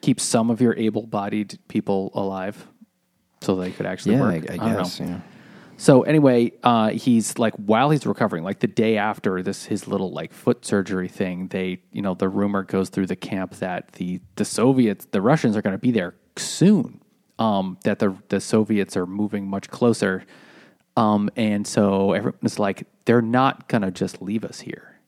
[0.00, 2.66] keep some of your able-bodied people alive,
[3.42, 4.50] so they could actually yeah, I, work.
[4.50, 4.76] I don't know.
[4.78, 5.00] guess.
[5.00, 5.20] Yeah.
[5.76, 10.12] So anyway, uh, he's like while he's recovering, like the day after this his little
[10.12, 14.20] like foot surgery thing, they you know the rumor goes through the camp that the
[14.36, 17.00] the Soviets, the Russians are going to be there soon.
[17.38, 20.24] Um, that the the Soviets are moving much closer,
[21.00, 24.98] um, and so everyone's like they're not going to just leave us here.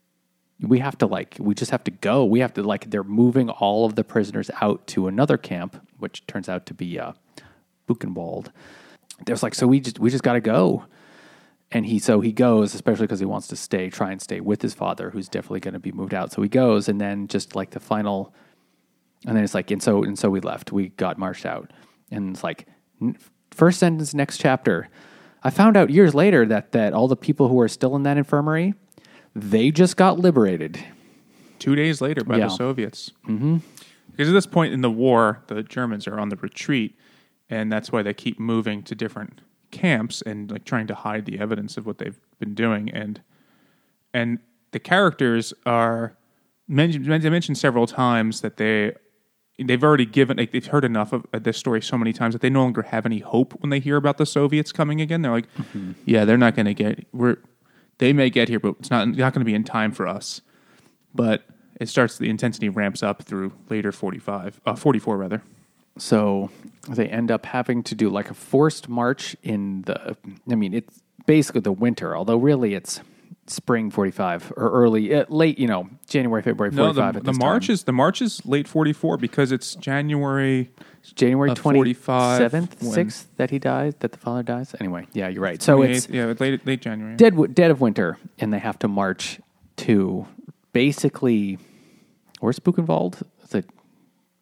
[0.61, 2.25] We have to like we just have to go.
[2.25, 6.27] We have to like they're moving all of the prisoners out to another camp, which
[6.27, 7.13] turns out to be uh,
[7.87, 8.53] Buchenwald.
[9.27, 10.87] There's like so we just we just got to go.
[11.71, 14.63] And he so he goes especially because he wants to stay try and stay with
[14.63, 16.33] his father who's definitely going to be moved out.
[16.33, 18.33] So he goes and then just like the final
[19.27, 20.73] and then it's like and so and so we left.
[20.73, 21.71] We got marched out.
[22.11, 22.67] And it's like
[23.51, 24.89] first sentence next chapter
[25.45, 28.17] i found out years later that that all the people who are still in that
[28.17, 28.75] infirmary
[29.35, 30.79] they just got liberated
[31.59, 32.49] two days later by Yeah.
[32.49, 33.13] the Soviets.
[33.27, 33.59] Mm-hmm.
[34.11, 36.99] Because at this point in the war, the Germans are on the retreat,
[37.49, 41.39] and that's why they keep moving to different camps and like trying to hide the
[41.39, 42.91] evidence of what they've been doing.
[42.91, 43.23] And
[44.13, 44.41] and
[44.73, 46.15] the characters are
[46.69, 47.07] mentioned.
[47.07, 48.93] Mentioned several times that they
[49.63, 52.51] they've already given like they've heard enough of this story so many times that they
[52.51, 55.23] no longer have any hope when they hear about the Soviets coming again.
[55.23, 55.49] They're like,
[56.05, 57.37] yeah, they're not going to get we're
[57.99, 60.41] they may get here, but it's not not going to be in time for us
[61.15, 61.43] but
[61.81, 65.43] it starts the intensity ramps up through later 45 uh, 44 rather
[65.99, 66.51] So
[66.89, 70.17] they end up having to do like a forced march in the.
[70.51, 73.01] I mean, it's basically the winter, although really it's
[73.53, 76.97] spring 45 or early, uh, late, you know, January, February 45.
[76.97, 77.75] No, the, the March time.
[77.75, 80.71] is the March is late forty four because it's January.
[81.17, 84.73] January uh, 27th, 6th that he dies, that the father dies.
[84.79, 85.61] Anyway, yeah, you're right.
[85.61, 87.17] So it's yeah, late late January.
[87.17, 89.41] dead, dead of winter, and they have to march
[89.79, 90.29] to
[90.73, 91.59] basically,
[92.39, 93.23] where's Buchenwald?
[93.43, 93.69] Is it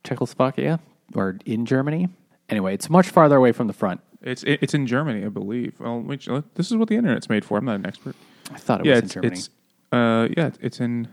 [0.05, 0.81] Czechoslovakia
[1.14, 2.09] or in Germany?
[2.51, 4.01] Anyway, it's much farther away from the front.
[4.23, 5.81] It's it's in Germany, I believe.
[5.81, 7.57] Well, which, uh, this is what the internet's made for.
[7.59, 8.14] I'm not an expert.
[8.50, 9.36] I thought it yeah, was in it's, Germany.
[9.36, 9.50] it's
[9.92, 11.08] uh yeah, it's in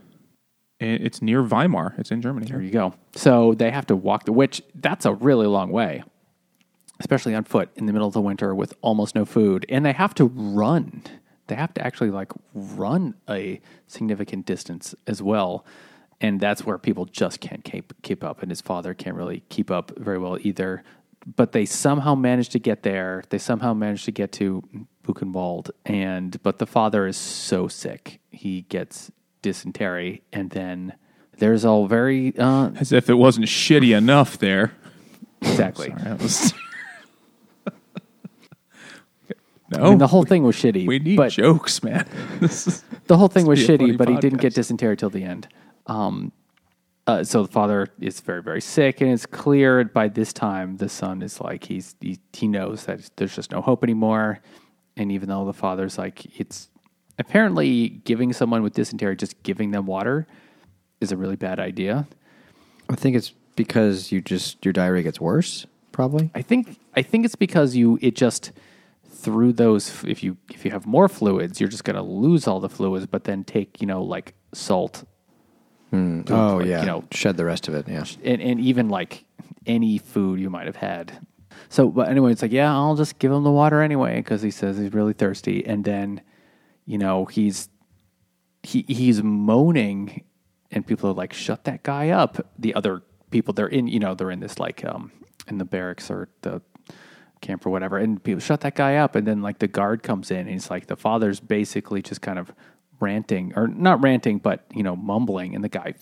[0.80, 1.96] it's near Weimar.
[1.98, 2.48] It's in Germany.
[2.48, 2.94] There you go.
[3.16, 6.04] So they have to walk the which that's a really long way,
[7.00, 9.94] especially on foot in the middle of the winter with almost no food, and they
[9.94, 11.04] have to run.
[11.48, 15.66] They have to actually like run a significant distance as well,
[16.22, 19.72] and that's where people just can't keep keep up, and his father can't really keep
[19.72, 20.84] up very well either.
[21.36, 23.24] But they somehow manage to get there.
[23.30, 24.64] They somehow manage to get to
[25.08, 30.94] Buchenwald, and but the father is so sick he gets dysentery, and then
[31.40, 34.74] there's all very uh, As if it wasn't shitty enough there.
[35.42, 35.90] exactly.
[35.98, 36.54] Sorry, was-
[39.70, 40.86] no, I mean, the whole thing was shitty.
[40.88, 42.08] we need but jokes, man.
[42.42, 45.10] Is- the whole thing was be a funny shitty, but he didn't get dysentery till
[45.10, 45.48] the end.
[45.88, 46.32] Um,
[47.06, 50.90] uh, so the father is very, very sick, and it's clear by this time the
[50.90, 54.40] son is like he's he, he knows that there's just no hope anymore.
[54.98, 56.70] And even though the father's like it's
[57.20, 60.28] apparently giving someone with dysentery just giving them water
[61.00, 62.08] is a really bad idea.
[62.90, 65.66] I think it's because you just your diarrhea gets worse.
[65.92, 66.32] Probably.
[66.36, 68.52] I think I think it's because you it just
[69.06, 72.60] through those if you if you have more fluids you're just going to lose all
[72.60, 75.04] the fluids but then take you know like salt
[75.90, 76.22] hmm.
[76.30, 76.82] Oh like, yeah.
[76.82, 77.88] you know- shed the rest of it.
[77.88, 78.06] Yeah.
[78.24, 79.26] and, and even like
[79.66, 81.28] any food you might have had.
[81.70, 84.52] So, but anyway, it's like, yeah, I'll just give him the water anyway because he
[84.52, 85.66] says he's really thirsty.
[85.66, 86.22] And then,
[86.86, 87.70] you know, he's
[88.64, 90.24] he he's moaning,
[90.72, 93.02] and people are like, "Shut that guy up!" The other
[93.32, 95.12] people, they're in, you know, they're in this like um
[95.48, 96.62] in the barracks or the
[97.42, 99.16] camp or whatever, and people shut that guy up.
[99.16, 102.40] And then like the guard comes in, and he's like, the father's basically just kind
[102.40, 102.52] of
[103.00, 105.94] ranting or not ranting, but you know, mumbling, and the guy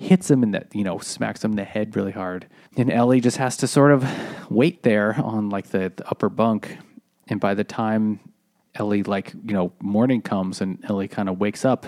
[0.00, 2.46] hits him in the you know smacks him in the head really hard.
[2.76, 4.08] And Elie just has to sort of
[4.50, 6.78] wait there on like the, the upper bunk.
[7.28, 8.18] And by the time
[8.74, 11.86] Elie like you know morning comes and Elie kind of wakes up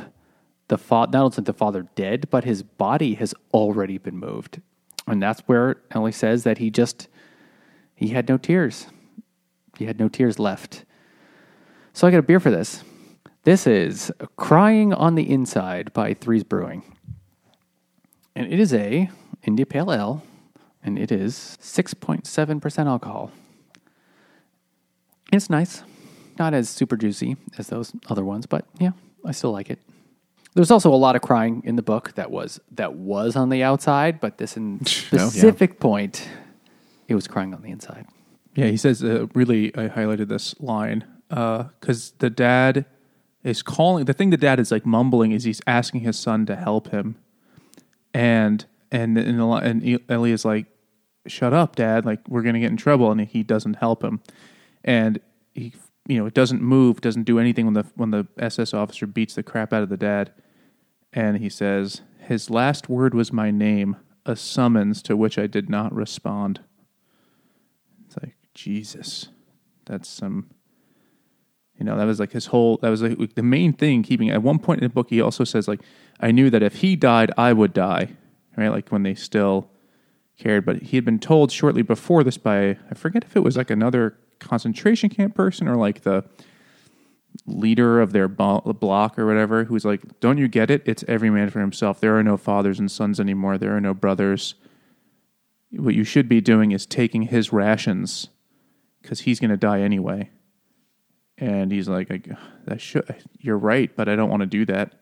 [0.69, 4.61] the father, not only is the father dead but his body has already been moved.
[5.07, 7.09] And that's where Elie says that he just
[7.95, 8.89] he had no tears.
[9.79, 10.85] He had no tears left.
[11.95, 12.85] So i got a beer for this.
[13.45, 16.83] This is crying on the inside by threes brewing
[18.35, 19.11] and it is a
[19.45, 20.23] India Pale Ale,
[20.83, 23.31] and it is 6.7% alcohol.
[25.33, 25.83] It's nice.
[26.39, 28.93] Not as super juicy as those other ones, but yeah,
[29.25, 29.79] I still like it.
[30.55, 33.63] There's also a lot of crying in the book that was that was on the
[33.63, 35.29] outside, but this in yeah.
[35.29, 36.29] specific point,
[37.09, 38.07] it was crying on the inside.
[38.55, 39.75] Yeah, he says uh, really.
[39.75, 42.85] I highlighted this line because the dad
[43.43, 44.05] is calling.
[44.05, 47.17] The thing the dad is like mumbling is he's asking his son to help him,
[48.15, 50.67] and and and, and Elie is like,
[51.27, 52.05] "Shut up, dad!
[52.05, 54.21] Like we're gonna get in trouble," and he doesn't help him,
[54.85, 55.21] and
[55.55, 55.73] he
[56.07, 59.35] you know it doesn't move, doesn't do anything when the when the SS officer beats
[59.35, 60.33] the crap out of the dad,
[61.13, 65.69] and he says his last word was my name, a summons to which I did
[65.69, 66.61] not respond.
[68.07, 69.29] It's like Jesus,
[69.87, 70.51] that's some.
[71.83, 72.77] You know, that was like his whole.
[72.77, 74.05] That was like the main thing.
[74.05, 75.81] Keeping at one point in the book, he also says like,
[76.21, 78.13] "I knew that if he died, I would die."
[78.57, 79.69] Right, like when they still
[80.39, 80.65] cared.
[80.65, 83.69] But he had been told shortly before this by I forget if it was like
[83.69, 86.25] another concentration camp person or like the
[87.45, 90.85] leader of their block or whatever, who's like, "Don't you get it?
[90.87, 91.99] It's every man for himself.
[91.99, 93.59] There are no fathers and sons anymore.
[93.59, 94.55] There are no brothers."
[95.79, 98.29] what you should be doing is taking his rations
[99.01, 100.31] because he's going to die anyway.
[101.43, 102.21] And he's like, I,
[102.69, 103.05] I should,
[103.41, 104.95] you're right, but I don't want to do that.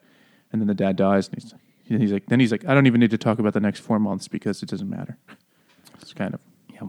[0.50, 1.54] And then the dad dies, and he's,
[1.90, 3.80] and he's like, then he's like, I don't even need to talk about the next
[3.80, 5.18] four months because it doesn't matter.
[6.00, 6.40] It's kind of
[6.72, 6.88] Yep.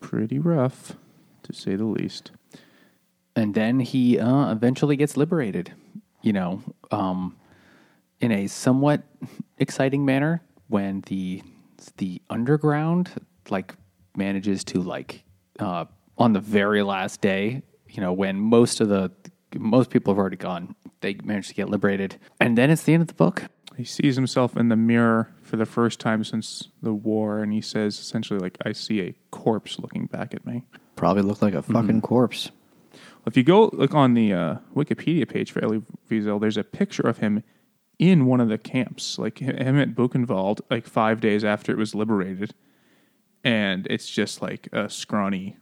[0.00, 0.92] pretty rough,
[1.44, 2.32] to say the least.
[3.34, 5.72] and then he uh, eventually gets liberated.
[6.22, 7.36] You know, um,
[8.20, 9.04] in a somewhat
[9.58, 11.42] exciting manner when the
[11.98, 13.10] the underground
[13.48, 13.74] like
[14.16, 15.22] manages to like
[15.60, 15.84] uh,
[16.18, 17.62] on the very last day.
[17.96, 19.10] You know, when most of the
[19.54, 23.00] most people have already gone, they manage to get liberated, and then it's the end
[23.00, 23.44] of the book.
[23.76, 27.60] he sees himself in the mirror for the first time since the war, and he
[27.62, 31.62] says essentially like, "I see a corpse looking back at me." Probably looked like a
[31.62, 32.50] fucking corpse.
[33.26, 37.02] If you go look on the uh, Wikipedia page for Elie Wiesel, there's a picture
[37.08, 37.42] of him
[37.98, 41.94] in one of the camps, like him at Buchenwald, like five days after it was
[41.94, 42.54] liberated,
[43.42, 45.56] and it's just like a scrawny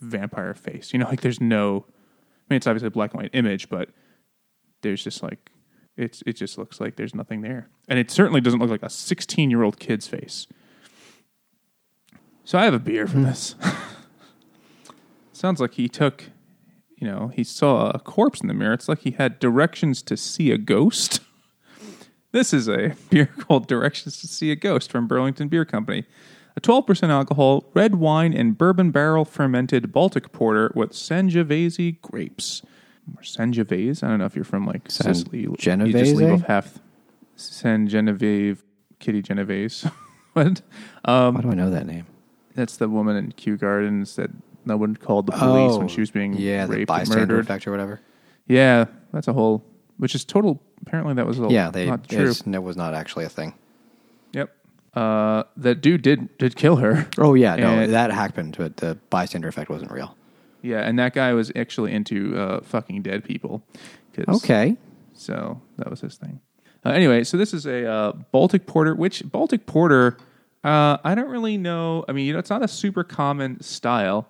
[0.00, 0.92] vampire face.
[0.92, 1.84] You know, like there's no.
[1.88, 3.90] I mean, it's obviously a black and white image, but
[4.82, 5.50] there's just like
[5.96, 8.90] it's it just looks like there's nothing there, and it certainly doesn't look like a
[8.90, 10.46] 16 year old kid's face.
[12.44, 13.26] So I have a beer from hmm.
[13.26, 13.54] this.
[15.32, 16.24] Sounds like he took,
[16.96, 18.72] you know, he saw a corpse in the mirror.
[18.72, 21.20] It's like he had directions to see a ghost.
[22.30, 26.04] This is a beer called Directions to See a Ghost from Burlington Beer Company.
[26.58, 32.62] A 12% alcohol, red wine, and bourbon barrel fermented Baltic porter with Sangiovese grapes.
[33.16, 34.02] Or Sangiovese?
[34.02, 35.42] I don't know if you're from like San Sicily.
[35.42, 36.14] You just Genovese?
[36.14, 36.78] leave off half.
[37.36, 38.64] San Genevieve,
[38.98, 39.86] Kitty Genovese.
[40.32, 40.62] what?
[41.04, 42.06] Um, Why do I know that name?
[42.56, 44.30] that's the woman in Kew Gardens that
[44.64, 47.38] no one called the police when Oh, she was being yeah, the raped and murdered.
[47.44, 48.00] effect or whatever.
[48.48, 49.64] Yeah, that's a whole,
[49.98, 50.60] which is total.
[50.82, 52.32] Apparently, that was a, Yeah, they not true.
[52.46, 53.54] That was not actually a thing.
[54.94, 57.08] Uh, that dude did did kill her.
[57.18, 60.16] Oh yeah, no, And- that happened, but the bystander effect wasn't real.
[60.62, 63.62] Yeah, and that guy was actually into uh, fucking dead people.
[64.28, 64.76] Okay,
[65.14, 66.40] So that was his thing.
[66.84, 70.16] Uh, anyway, so this is a uh, Baltic Porter, which Baltic Porter,
[70.64, 72.04] uh, I don't really know.
[72.08, 74.28] I mean, you know, it's not a super common style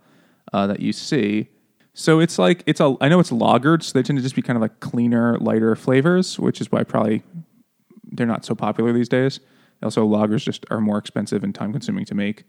[0.53, 1.49] uh, that you see.
[1.95, 2.95] So it's like it's a.
[3.01, 5.75] I know it's lagered, so they tend to just be kind of like cleaner, lighter
[5.75, 7.23] flavors, which is why probably
[8.05, 9.41] they're not so popular these days.
[9.83, 12.45] Also, lagers just are more expensive and time consuming to make.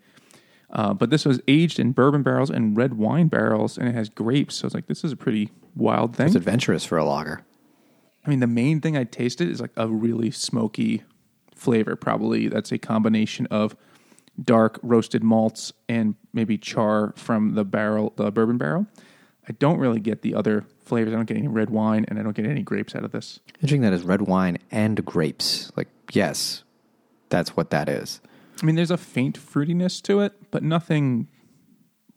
[0.71, 4.09] Uh, but this was aged in bourbon barrels and red wine barrels, and it has
[4.09, 4.55] grapes.
[4.55, 6.27] So it's like this is a pretty wild thing.
[6.27, 7.41] it's adventurous for a lager.
[8.25, 11.03] I mean, the main thing I tasted is like a really smoky
[11.55, 11.95] flavor.
[11.95, 13.75] Probably that's a combination of
[14.41, 18.87] dark roasted malts and maybe char from the barrel, the bourbon barrel.
[19.47, 21.13] I don't really get the other flavors.
[21.13, 23.39] I don't get any red wine, and I don't get any grapes out of this.
[23.55, 25.71] Interesting that is red wine and grapes.
[25.75, 26.63] Like, yes,
[27.29, 28.21] that's what that is.
[28.61, 31.27] I mean, there's a faint fruitiness to it, but nothing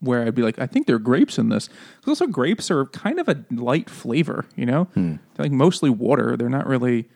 [0.00, 1.68] where I'd be like, I think there are grapes in this.
[2.00, 4.88] Because also, grapes are kind of a light flavor, you know?
[5.34, 6.36] They're like mostly water.
[6.36, 7.08] They're not really,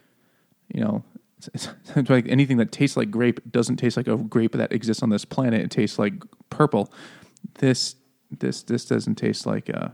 [0.72, 1.02] you know,
[1.38, 4.72] it's, it's, it's like anything that tastes like grape doesn't taste like a grape that
[4.72, 5.62] exists on this planet.
[5.62, 6.14] It tastes like
[6.48, 6.92] purple.
[7.54, 7.96] This,
[8.30, 9.68] this, this doesn't taste like.
[9.68, 9.88] Uh,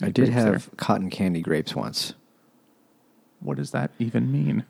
[0.00, 0.52] I did grapes there.
[0.52, 2.14] have cotton candy grapes once.
[3.38, 4.64] What does that even mean?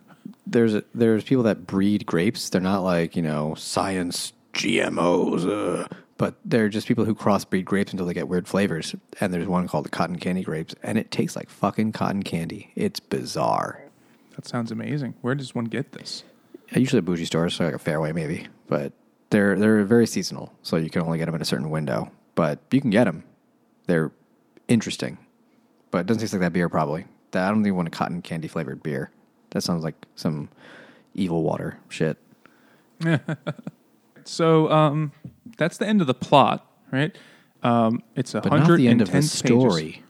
[0.46, 2.48] There's there's people that breed grapes.
[2.48, 7.92] They're not like you know science GMOs, uh, but they're just people who crossbreed grapes
[7.92, 8.94] until they get weird flavors.
[9.20, 12.70] And there's one called the cotton candy grapes, and it tastes like fucking cotton candy.
[12.76, 13.82] It's bizarre.
[14.36, 15.14] That sounds amazing.
[15.20, 16.24] Where does one get this?
[16.74, 18.92] Usually at bougie stores, so like a Fairway maybe, but
[19.30, 22.10] they're they're very seasonal, so you can only get them in a certain window.
[22.34, 23.24] But you can get them.
[23.86, 24.10] They're
[24.68, 25.18] interesting,
[25.90, 27.06] but it doesn't taste like that beer probably.
[27.32, 29.10] That I don't even want a cotton candy flavored beer.
[29.52, 30.48] That sounds like some
[31.14, 32.18] evil water shit.
[34.24, 35.10] So um,
[35.58, 37.16] that's the end of the plot, right?
[37.64, 40.02] Um, it's a But hundred not the end of ten the story.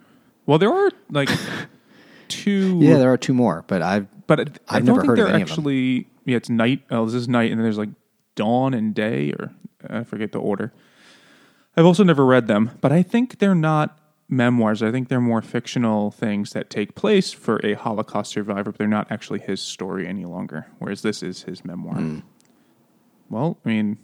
[0.45, 1.31] Well, there are like
[2.29, 2.79] two.
[2.83, 5.19] Yeah, there are two more, but I've but I- I I've don't never think heard
[5.19, 5.53] of they're any of them.
[5.59, 6.09] actually.
[6.27, 6.83] Yeah, it's night.
[6.91, 7.89] Oh, this is night, and then there's like
[8.35, 9.51] dawn and day, or
[9.89, 10.73] I forget the order.
[11.75, 13.99] I've also never read them, but I think they're not
[14.33, 14.83] memoirs.
[14.83, 18.89] I think they're more fictional things that take place for a Holocaust survivor, but they're
[18.89, 20.67] not actually his story any longer.
[20.79, 21.95] Whereas this is his memoir.
[21.95, 22.19] Hmm.
[23.29, 23.99] Well, I mean,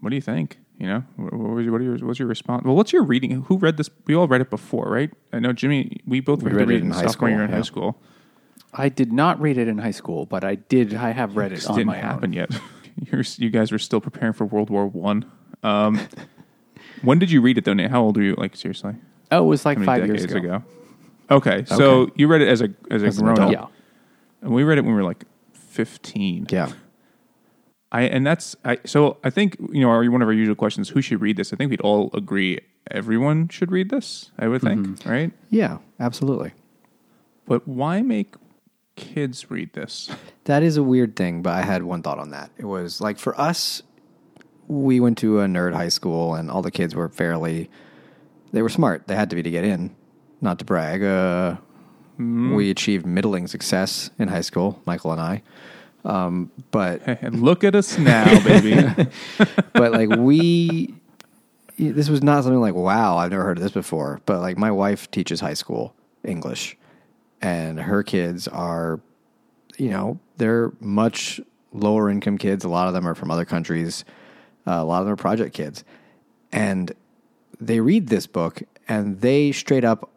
[0.00, 0.58] what do you think?
[0.78, 2.64] You know, what, what was your, what are your, what's your response?
[2.64, 3.42] Well, what's your reading?
[3.42, 3.88] Who read this?
[4.06, 5.10] We all read it before, right?
[5.32, 6.00] I know Jimmy.
[6.06, 8.02] We both We read, read it it in high sophomore year school, in high school.
[8.74, 10.94] I did not read it in high school, but I did.
[10.94, 12.32] I have read it This on didn't my happen own.
[12.32, 12.50] yet.
[13.12, 15.24] You're, you guys were still preparing for World War One.
[15.62, 16.00] Um,
[17.02, 17.90] when did you read it though, Nate?
[17.90, 18.34] How old were you?
[18.36, 18.94] Like seriously,
[19.32, 20.62] Oh, it was like five years decades ago.
[21.30, 23.70] Okay, so you read it as a as a As an grown up, adult.
[23.70, 24.44] Yeah.
[24.46, 26.46] and we read it when we were like fifteen.
[26.50, 26.70] yeah.
[27.90, 28.78] I and that's I.
[28.86, 31.52] So I think you know our, one of our usual questions: Who should read this?
[31.52, 32.58] I think we'd all agree
[32.90, 34.30] everyone should read this.
[34.38, 35.08] I would think, Mm-hmm.
[35.10, 35.32] right?
[35.50, 36.52] Yeah, absolutely.
[37.46, 38.34] But why make
[38.96, 40.10] kids read this?
[40.44, 42.50] That is a weird thing, but I had one thought on that.
[42.58, 43.82] It was like for us,
[44.68, 47.70] we went to a nerd high school, and all the kids were fairly.
[48.52, 49.06] They were smart.
[49.06, 49.94] They had to be to get in.
[50.40, 51.02] Not to brag.
[51.02, 51.56] Uh,
[52.54, 55.42] We achieved middling success in high school, Michael and I.
[56.04, 57.00] Um, but
[57.32, 58.74] look at us now, baby.
[59.72, 60.94] but like we
[61.78, 64.70] this was not something like wow i've never heard of this before but like my
[64.70, 66.76] wife teaches high school english
[67.40, 69.00] and her kids are
[69.78, 71.40] you know, they're much
[71.72, 72.64] lower income kids.
[72.64, 74.04] A lot of them are from other countries.
[74.66, 75.84] Uh, a lot of them are project kids.
[76.52, 76.92] And
[77.66, 80.12] they read this book and they straight up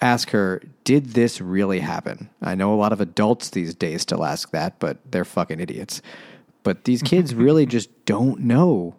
[0.00, 2.30] ask her, Did this really happen?
[2.40, 6.02] I know a lot of adults these days still ask that, but they're fucking idiots.
[6.62, 8.96] But these kids really just don't know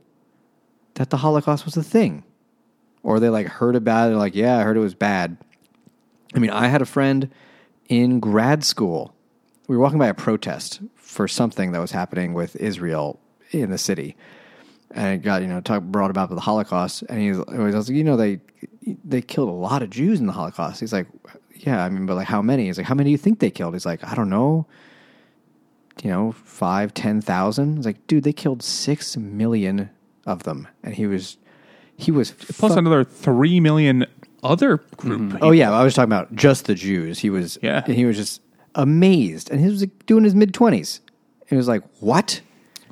[0.96, 2.24] that the Holocaust was a thing.
[3.04, 5.38] Or they like heard about it, like, yeah, I heard it was bad.
[6.36, 7.30] I mean, I had a friend
[7.88, 9.16] in grad school.
[9.68, 13.20] We were walking by a protest for something that was happening with Israel
[13.52, 14.16] in the city.
[14.92, 17.04] And it got, you know, talk, brought about the Holocaust.
[17.10, 18.40] And he was, I was like, you know, they
[19.06, 20.80] they killed a lot of Jews in the Holocaust.
[20.80, 21.06] He's like,
[21.56, 22.66] yeah, I mean, but like how many?
[22.66, 23.74] He's like, how many do you think they killed?
[23.76, 24.66] He's like, I don't know,
[26.04, 27.78] you know, five, ten thousand.
[27.78, 29.90] He's like, dude, they killed six million
[30.26, 31.38] of them, and he was,
[31.98, 34.06] he was Plus fu- another three million
[34.42, 35.22] other group.
[35.22, 35.38] Mm-hmm.
[35.44, 37.20] Oh yeah, I was talking about just the Jews.
[37.20, 37.84] He was, Yeah.
[37.86, 38.42] and he was just
[38.76, 41.02] amazed, and he was like, doing his mid twenties.
[41.48, 42.42] He was like, what?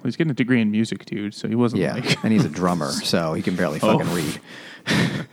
[0.03, 1.33] He's getting a degree in music, dude.
[1.33, 3.97] So he wasn't Yeah, like and he's a drummer, so he can barely Oh.
[3.97, 4.39] fucking read.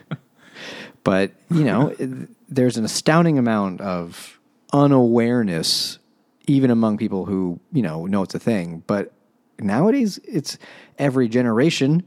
[1.04, 1.94] but you know,
[2.48, 4.38] there's an astounding amount of
[4.72, 5.98] unawareness,
[6.46, 8.82] even among people who you know know it's a thing.
[8.86, 9.12] But
[9.58, 10.58] nowadays, it's
[10.98, 12.02] every generation.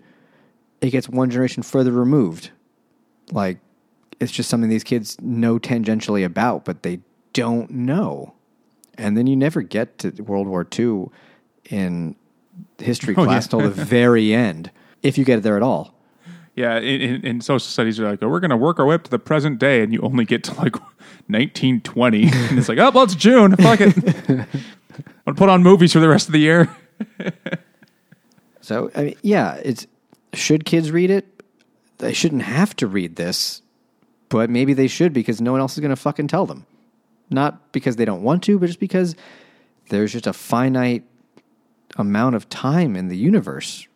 [0.81, 2.51] It gets one generation further removed.
[3.31, 3.59] Like
[4.19, 6.99] it's just something these kids know tangentially about, but they
[7.33, 8.33] don't know.
[8.97, 11.05] And then you never get to World War II
[11.69, 12.15] in
[12.79, 13.49] history Oh, class yeah.
[13.49, 14.71] till the very end,
[15.03, 15.93] if you get there at all.
[16.55, 18.95] Yeah, in, in, in social studies, you're like, oh, we're going to work our way
[18.95, 20.75] up to the present day, and you only get to like
[21.27, 22.23] 1920.
[22.33, 23.55] and it's like, oh, well, it's June.
[23.57, 23.95] Fuck it.
[23.97, 24.45] I'm going
[25.27, 26.69] to put on movies for the rest of the year.
[28.61, 29.87] So I mean, yeah, it's
[30.33, 31.25] should kids read it?
[31.99, 33.61] They shouldn't have to read this,
[34.29, 36.65] but maybe they should because no one else is going to fucking tell them.
[37.29, 39.15] Not because they don't want to, but just because
[39.89, 41.03] there's just a finite
[41.95, 43.87] amount of time in the universe.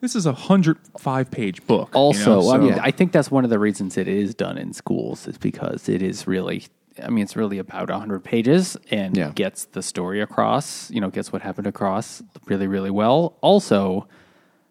[0.00, 1.90] This is a 105 page book.
[1.94, 4.56] you Also, know, I mean, I think that's one of the reasons it is done
[4.58, 6.64] in schools is because it is really,
[7.02, 9.32] I mean, it's really about 100 pages and Yeah.
[9.34, 13.36] gets the story across, you know, gets what happened across really, really well.
[13.42, 14.08] Also,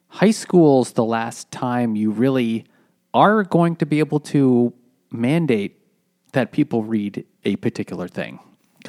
[0.08, 2.66] high school's the last time you really
[3.14, 4.74] are going to be able to
[5.12, 5.76] mandate
[6.34, 8.40] that people read a particular thing.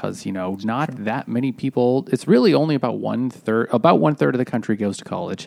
[0.01, 4.15] Because, you know, not that many people, it's really only about one third, about one
[4.15, 5.47] third of the country goes to college.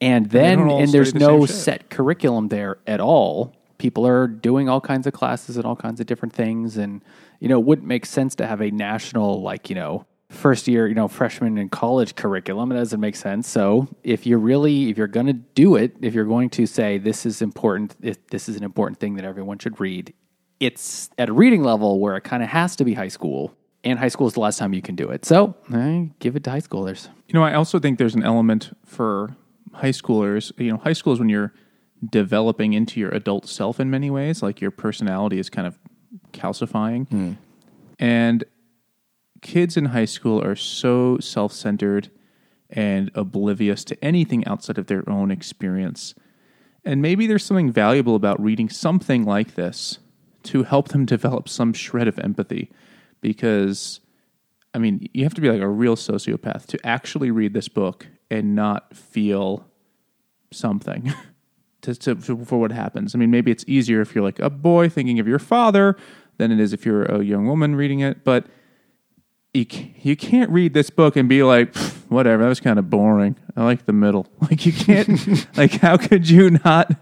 [0.00, 3.56] And then, and there's the no set curriculum there at all.
[3.78, 6.76] People are doing all kinds of classes and all kinds of different things.
[6.76, 7.02] And,
[7.40, 10.86] you know, it wouldn't make sense to have a national, like, you know, first year,
[10.86, 12.70] you know, freshman in college curriculum.
[12.70, 13.48] It doesn't make sense.
[13.48, 16.98] So if you're really, if you're going to do it, if you're going to say
[16.98, 20.14] this is important, if this is an important thing that everyone should read,
[20.60, 23.54] it's at a reading level where it kind of has to be high school.
[23.84, 25.24] And high school is the last time you can do it.
[25.24, 27.08] So eh, give it to high schoolers.
[27.28, 29.36] You know, I also think there's an element for
[29.72, 30.52] high schoolers.
[30.58, 31.52] You know, high school is when you're
[32.10, 35.78] developing into your adult self in many ways, like your personality is kind of
[36.32, 37.08] calcifying.
[37.98, 38.44] And
[39.42, 42.10] kids in high school are so self centered
[42.70, 46.14] and oblivious to anything outside of their own experience.
[46.84, 49.98] And maybe there's something valuable about reading something like this
[50.44, 52.70] to help them develop some shred of empathy
[53.20, 54.00] because
[54.74, 58.06] I mean, you have to be like a real sociopath to actually read this book
[58.30, 59.66] and not feel
[60.52, 61.12] something
[61.82, 63.14] to, to, for what happens.
[63.14, 65.96] I mean, maybe it's easier if you're like a boy thinking of your father
[66.36, 68.24] than it is if you're a young woman reading it.
[68.24, 68.46] But
[69.54, 69.66] you
[70.02, 71.74] you can't read this book and be like,
[72.08, 73.36] whatever, that was kind of boring.
[73.56, 74.26] I like the middle.
[74.40, 75.46] Like you can't.
[75.56, 76.92] like how could you not?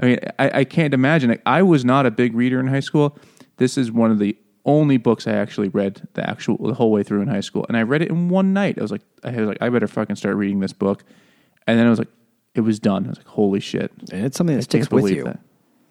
[0.00, 1.30] I mean, I, I can't imagine.
[1.30, 3.16] Like, I was not a big reader in high school.
[3.56, 7.02] This is one of the only books I actually read the actual the whole way
[7.02, 8.78] through in high school, and I read it in one night.
[8.78, 11.04] I was like, I was like, I better fucking start reading this book,
[11.66, 12.10] and then I was like,
[12.54, 13.06] it was done.
[13.06, 13.92] I was like, holy shit!
[14.12, 15.24] And it's something that I sticks with you.
[15.24, 15.38] that.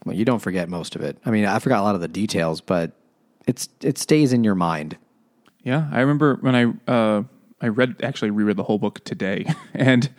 [0.06, 1.18] Well, you don't forget most of it.
[1.26, 2.92] I mean, I forgot a lot of the details, but
[3.48, 4.98] it's it stays in your mind.
[5.64, 7.24] Yeah, I remember when I uh,
[7.62, 10.10] I read actually reread the whole book today, and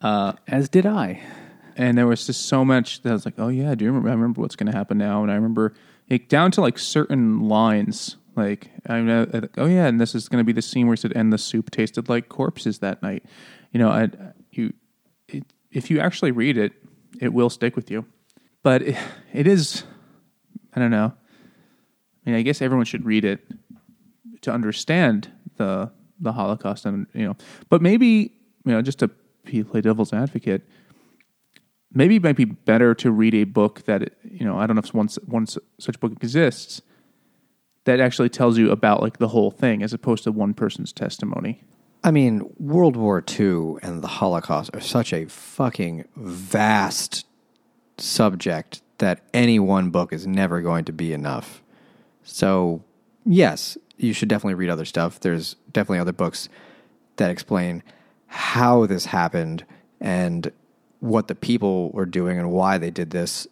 [0.00, 1.20] uh, As did I.
[1.76, 4.08] and there was just so much that I was like, oh yeah, do you remember?
[4.08, 5.74] I remember what's going to happen now, and I remember
[6.10, 8.16] like, down to like certain lines.
[8.34, 10.94] Like I know, uh, oh yeah, and this is going to be the scene where
[10.94, 13.24] he said, "And the soup tasted like corpses that night."
[13.72, 14.08] You know, I,
[14.50, 14.72] you,
[15.28, 16.72] it, if you actually read it,
[17.20, 18.04] it will stick with you.
[18.62, 18.96] But it,
[19.32, 19.84] it is,
[20.74, 21.12] I don't know.
[22.26, 23.40] I mean, I guess everyone should read it
[24.42, 27.36] to understand the the Holocaust, and you know,
[27.68, 28.32] but maybe
[28.64, 29.08] you know, just to
[29.64, 30.66] play devil's advocate,
[31.96, 34.82] maybe it might be better to read a book that you know I don't know
[34.84, 36.82] if one one such book exists
[37.84, 41.62] that actually tells you about like the whole thing as opposed to one person's testimony.
[42.04, 47.26] I mean, World War II and the Holocaust are such a fucking vast
[47.98, 51.62] subject that any one book is never going to be enough.
[52.22, 52.84] So,
[53.24, 55.20] yes, you should definitely read other stuff.
[55.20, 56.48] There's definitely other books
[57.16, 57.82] that explain
[58.26, 59.64] how this happened
[60.00, 60.52] and
[61.00, 63.46] what the people were doing and why they did this.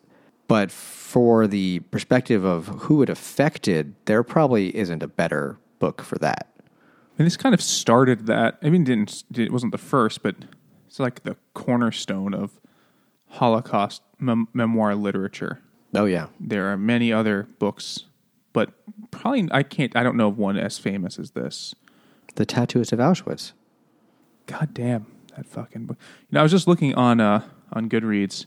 [0.47, 6.19] But for the perspective of who it affected, there probably isn't a better book for
[6.19, 6.49] that.
[7.19, 8.59] And this kind of started that.
[8.63, 10.35] I mean, it didn't it wasn't the first, but
[10.87, 12.61] it's like the cornerstone of
[13.29, 15.61] Holocaust mem- memoir literature.
[15.95, 16.27] Oh, yeah.
[16.41, 18.05] There are many other books,
[18.53, 18.73] but
[19.13, 19.97] probably I can't.
[19.97, 21.75] I don't know of one as famous as this.
[22.35, 23.53] The Tattooist of Auschwitz.
[24.47, 25.97] God damn that fucking book.
[26.01, 28.47] You know, I was just looking on uh on Goodreads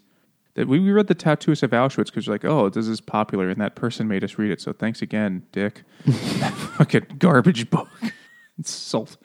[0.55, 3.49] that we, we read the Tattooist of Auschwitz because you're like, oh, this is popular,
[3.49, 4.59] and that person made us read it.
[4.59, 5.83] So thanks again, Dick.
[6.11, 7.89] fucking garbage book.
[8.59, 9.17] It's sold.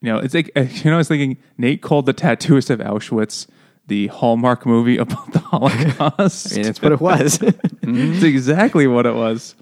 [0.00, 3.46] You know, it's like you know, I was thinking Nate called the Tattooist of Auschwitz
[3.86, 6.52] the Hallmark movie about the Holocaust.
[6.52, 7.38] I mean, it's what it was.
[7.42, 9.54] it's exactly what it was.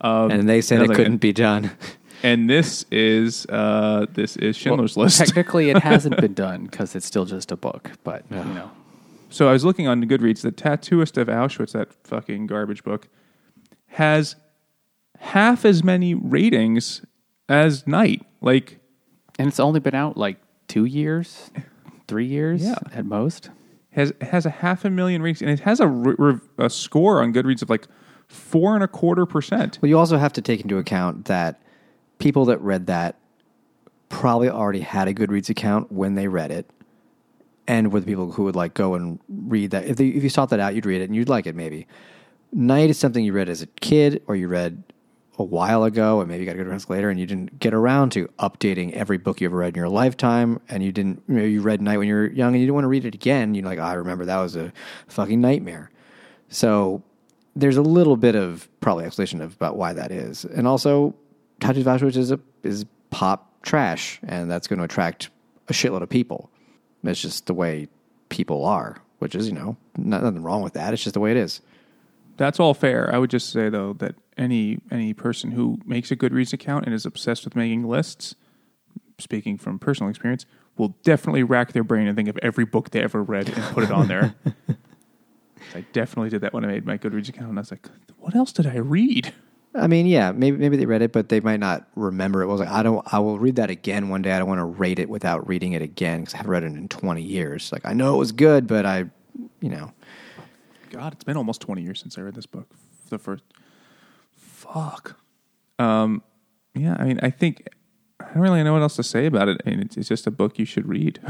[0.00, 1.70] Um, and they said I it like, couldn't be done.
[2.22, 5.18] And this is uh, this is Schindler's List.
[5.24, 7.92] Technically, it hasn't been done because it's still just a book.
[8.02, 8.70] But you know,
[9.30, 10.42] So I was looking on Goodreads.
[10.42, 13.08] The Tattooist of Auschwitz, that fucking garbage book,
[13.88, 14.34] has
[15.20, 17.02] half as many ratings
[17.48, 18.24] as Night.
[18.40, 18.78] Like,
[19.38, 21.50] and it's only been out like two years,
[22.08, 22.78] three years Yeah.
[22.92, 23.50] at most.
[23.92, 27.22] has has a half a million ratings, and it has a, re- re- a score
[27.22, 27.86] on Goodreads of like
[28.26, 29.78] four and a quarter percent.
[29.80, 31.62] Well, you also have to take into account that
[32.18, 33.16] people that read that
[34.08, 36.70] probably already had a Goodreads account when they read it,
[37.66, 39.84] and were the people who would like go and read that.
[39.84, 41.86] If they, if you sought that out, you'd read it and you'd like it maybe.
[42.50, 44.82] Night is something you read as a kid or you read
[45.38, 47.72] a while ago, and maybe you got a good reference later, and you didn't get
[47.72, 51.22] around to updating every book you ever read in your lifetime, and you didn't.
[51.28, 53.04] You, know, you read Night when you were young, and you didn't want to read
[53.04, 53.54] it again.
[53.54, 54.72] You're like, oh, I remember that was a
[55.06, 55.90] fucking nightmare.
[56.48, 57.02] So
[57.54, 61.14] there's a little bit of probably explanation of about why that is, and also
[61.60, 65.30] Tattooed Auschwitz is a is pop trash, and that's going to attract
[65.68, 66.50] a shitload of people.
[67.04, 67.88] It's just the way
[68.28, 70.92] people are, which is you know not, nothing wrong with that.
[70.92, 71.60] It's just the way it is.
[72.36, 73.12] That's all fair.
[73.12, 76.94] I would just say though that any any person who makes a Goodreads account and
[76.94, 78.34] is obsessed with making lists,
[79.18, 80.46] speaking from personal experience,
[80.76, 83.84] will definitely rack their brain and think of every book they ever read and put
[83.84, 84.34] it on there.
[85.74, 87.50] I definitely did that when I made my Goodreads account.
[87.50, 87.88] And I was like,
[88.18, 89.34] what else did I read?
[89.78, 92.44] I mean, yeah, maybe maybe they read it, but they might not remember it.
[92.44, 93.06] it was like I don't.
[93.12, 94.32] I will read that again one day.
[94.32, 96.66] I don't want to rate it without reading it again because I haven't read it
[96.66, 97.70] in twenty years.
[97.72, 99.04] Like I know it was good, but I,
[99.60, 99.92] you know,
[100.90, 102.68] God, it's been almost 20 years since I read this book.
[103.08, 103.44] The first.
[104.36, 105.18] Fuck.
[105.78, 106.22] Um,
[106.74, 107.68] yeah, I mean, I think
[108.20, 109.60] I don't really know what else to say about it.
[109.64, 111.20] I mean, it's, it's just a book you should read.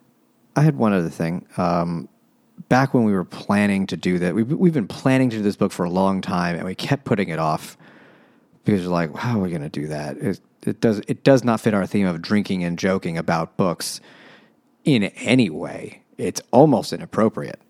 [0.56, 1.46] I had one other thing.
[1.56, 2.08] Um,
[2.68, 5.56] back when we were planning to do that, we've, we've been planning to do this
[5.56, 7.78] book for a long time, and we kept putting it off
[8.64, 10.16] because you're like, how are we going to do that?
[10.18, 14.00] It, it does it does not fit our theme of drinking and joking about books
[14.84, 16.02] in any way.
[16.18, 17.60] It's almost inappropriate.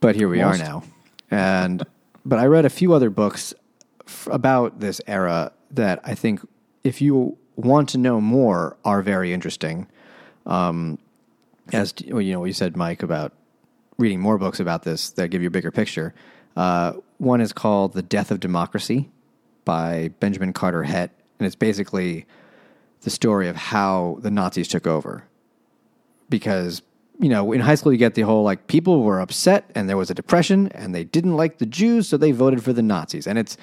[0.00, 0.82] But here we are now,
[1.30, 1.84] and
[2.24, 3.54] but I read a few other books
[4.06, 6.40] f- about this era that I think,
[6.84, 9.86] if you want to know more, are very interesting
[11.72, 13.32] as well, you know, you said, Mike, about
[13.98, 16.14] reading more books about this that give you a bigger picture.
[16.56, 19.10] Uh, one is called "The Death of Democracy"
[19.64, 22.26] by Benjamin Carter Hett, and it's basically
[23.02, 25.24] the story of how the Nazis took over.
[26.28, 26.82] Because
[27.18, 29.96] you know, in high school, you get the whole like people were upset and there
[29.96, 33.26] was a depression and they didn't like the Jews, so they voted for the Nazis,
[33.26, 33.56] and it's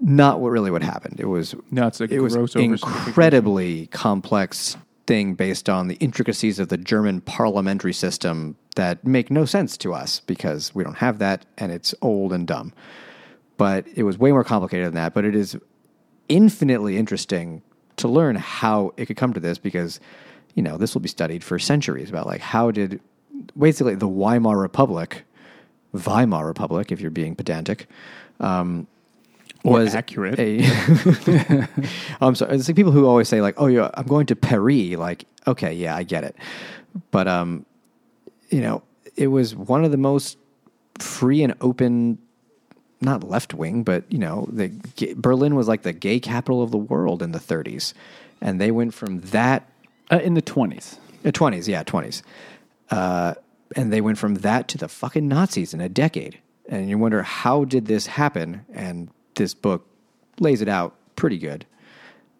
[0.00, 1.20] not what really what happened.
[1.20, 4.76] It was No, it's a it was incredibly complex
[5.06, 9.94] thing based on the intricacies of the German parliamentary system that make no sense to
[9.94, 12.72] us because we don't have that and it's old and dumb.
[13.56, 15.14] But it was way more complicated than that.
[15.14, 15.56] But it is
[16.28, 17.62] infinitely interesting
[17.96, 20.00] to learn how it could come to this because,
[20.54, 23.00] you know, this will be studied for centuries about like how did
[23.58, 25.24] basically the Weimar Republic,
[25.92, 27.88] Weimar Republic, if you're being pedantic,
[28.40, 28.86] um,
[29.64, 30.38] was accurate.
[30.38, 30.60] A,
[32.20, 32.54] I'm sorry.
[32.54, 35.72] It's like people who always say like, "Oh, yeah, I'm going to Paris." Like, okay,
[35.72, 36.36] yeah, I get it,
[37.10, 37.66] but um,
[38.50, 38.82] you know,
[39.16, 40.38] it was one of the most
[40.98, 42.18] free and open,
[43.00, 44.70] not left wing, but you know, the
[45.16, 47.92] Berlin was like the gay capital of the world in the 30s,
[48.40, 49.68] and they went from that
[50.10, 50.98] Uh, in the twenties.
[51.24, 52.22] uh, 20s, yeah, 20s.
[52.90, 53.34] Uh,
[53.74, 56.38] and they went from that to the fucking Nazis in a decade.
[56.68, 58.64] And you wonder, how did this happen?
[58.72, 59.86] And this book
[60.38, 61.66] lays it out pretty good.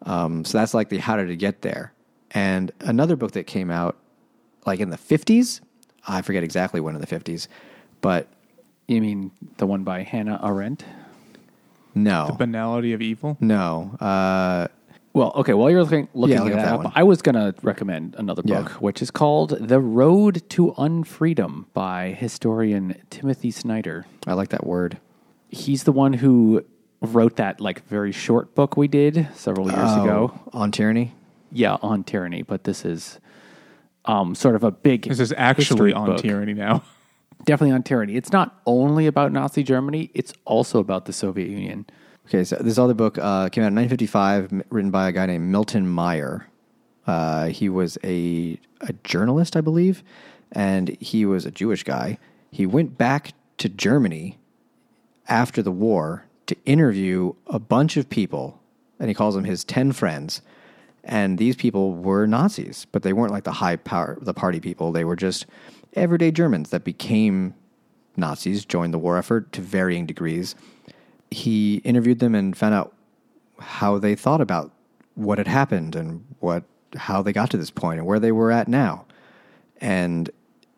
[0.03, 1.91] Um, so that's like the how did it get there.
[2.31, 3.97] And another book that came out
[4.65, 5.59] like in the 50s,
[6.07, 7.47] I forget exactly when in the 50s,
[8.01, 8.27] but
[8.87, 10.85] You mean the one by Hannah Arendt?
[11.93, 12.27] no.
[12.27, 13.37] The Banality of evil.
[13.39, 13.95] no.
[13.99, 14.67] Uh,
[15.13, 15.53] Well, okay.
[15.55, 16.93] While you're looking, looking Yeah, look that at that up, one.
[16.95, 18.61] I was going to recommend another Yeah.
[18.61, 24.05] book, which is called "The Road to Unfreedom" by historian Timothy Snyder.
[24.27, 24.97] I like that word.
[25.49, 26.63] He's the one who
[27.01, 30.39] wrote that like very short book we did several years ago.
[30.53, 31.13] Oh, on tyranny.
[31.51, 32.43] Yeah, on tyranny.
[32.43, 33.19] But this is
[34.05, 35.03] um, sort of a big.
[35.09, 36.19] This is actually on book.
[36.21, 36.83] tyranny now.
[37.45, 38.15] Definitely on tyranny.
[38.15, 41.85] It's not only about Nazi Germany; it's also about the Soviet Union.
[42.27, 45.49] Okay, so this other book uh, came out in 1955, written by a guy named
[45.49, 46.47] Milton Mayer.
[47.05, 50.03] Uh, he was a a journalist, I believe,
[50.51, 52.17] and he was a Jewish guy.
[52.51, 54.37] He went back to Germany
[55.29, 58.59] after the war to interview a bunch of people,
[58.99, 60.41] and he calls them his ten friends.
[61.03, 64.91] And these people were Nazis, but they weren't like the high power, the party people.
[64.91, 65.45] They were just
[65.97, 67.53] everyday Germans that became
[68.17, 70.55] Nazis, joined the war effort to varying degrees.
[71.29, 72.93] He interviewed them and found out
[73.59, 74.71] how they thought about
[75.15, 76.63] what had happened and what
[76.95, 79.05] how they got to this point and where they were at now.
[79.79, 80.29] And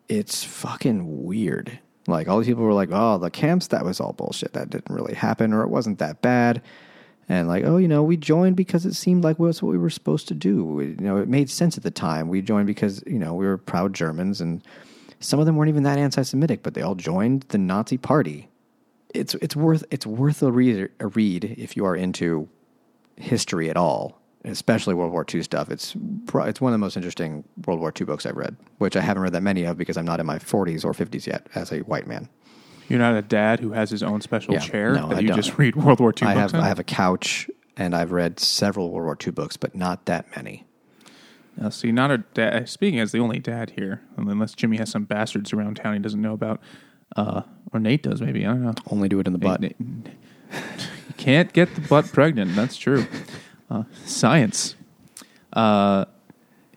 [0.08, 1.78] it's fucking weird.
[2.06, 4.52] Like all these people were like, "Oh, the camps that was all bullshit.
[4.52, 6.62] That didn't really happen or it wasn't that bad."
[7.28, 9.90] And like, "Oh, you know, we joined because it seemed like was what we were
[9.90, 10.64] supposed to do.
[10.64, 12.28] We, you know, it made sense at the time.
[12.28, 14.62] We joined because, you know, we were proud Germans and
[15.20, 18.48] some of them weren't even that anti-Semitic, but they all joined the Nazi party.
[19.14, 22.48] It's it's worth it's worth a read a read if you are into
[23.16, 25.70] history at all, especially World War II stuff.
[25.70, 25.94] It's
[26.44, 29.22] it's one of the most interesting World War II books I've read, which I haven't
[29.22, 31.80] read that many of because I'm not in my 40s or 50s yet as a
[31.80, 32.28] white man.
[32.88, 35.28] You're not a dad who has his own special Yeah, chair no, that I you
[35.28, 35.36] don't.
[35.36, 36.60] just read World War II I books have on?
[36.64, 40.26] I have a couch and I've read several World War II books, but not that
[40.36, 40.64] many.
[41.60, 42.68] Now, see, not a dad.
[42.68, 46.20] Speaking as the only dad here, unless Jimmy has some bastards around town he doesn't
[46.20, 46.60] know about,
[47.16, 47.42] uh,
[47.72, 48.46] or Nate does maybe.
[48.46, 48.74] I don't know.
[48.90, 49.60] Only do it in the butt.
[49.60, 50.14] Nate- Nate-
[51.08, 52.56] you can't get the butt pregnant.
[52.56, 53.06] That's true.
[53.70, 54.74] Uh, science.
[55.52, 56.06] Uh,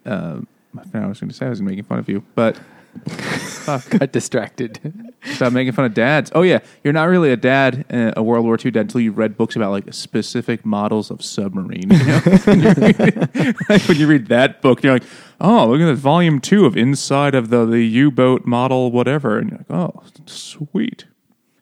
[0.06, 0.42] uh,
[0.78, 1.46] I forgot what I was going to say.
[1.46, 2.60] I was making fun of you, but
[3.66, 5.14] Got distracted.
[5.24, 6.32] Stop making fun of dads.
[6.36, 9.18] Oh yeah, you're not really a dad, uh, a World War II dad, until you've
[9.18, 11.90] read books about like specific models of submarine.
[11.90, 12.22] You know?
[13.70, 15.04] like when you read that book, you're like,
[15.40, 19.38] oh, look at that volume two of Inside of the the U boat model, whatever,
[19.40, 21.06] and you're like, oh, sweet.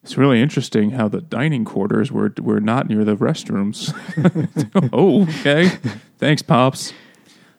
[0.04, 3.94] It's really interesting how the dining quarters were were not near the restrooms.
[4.92, 5.68] oh, okay.
[6.18, 6.94] Thanks, pops.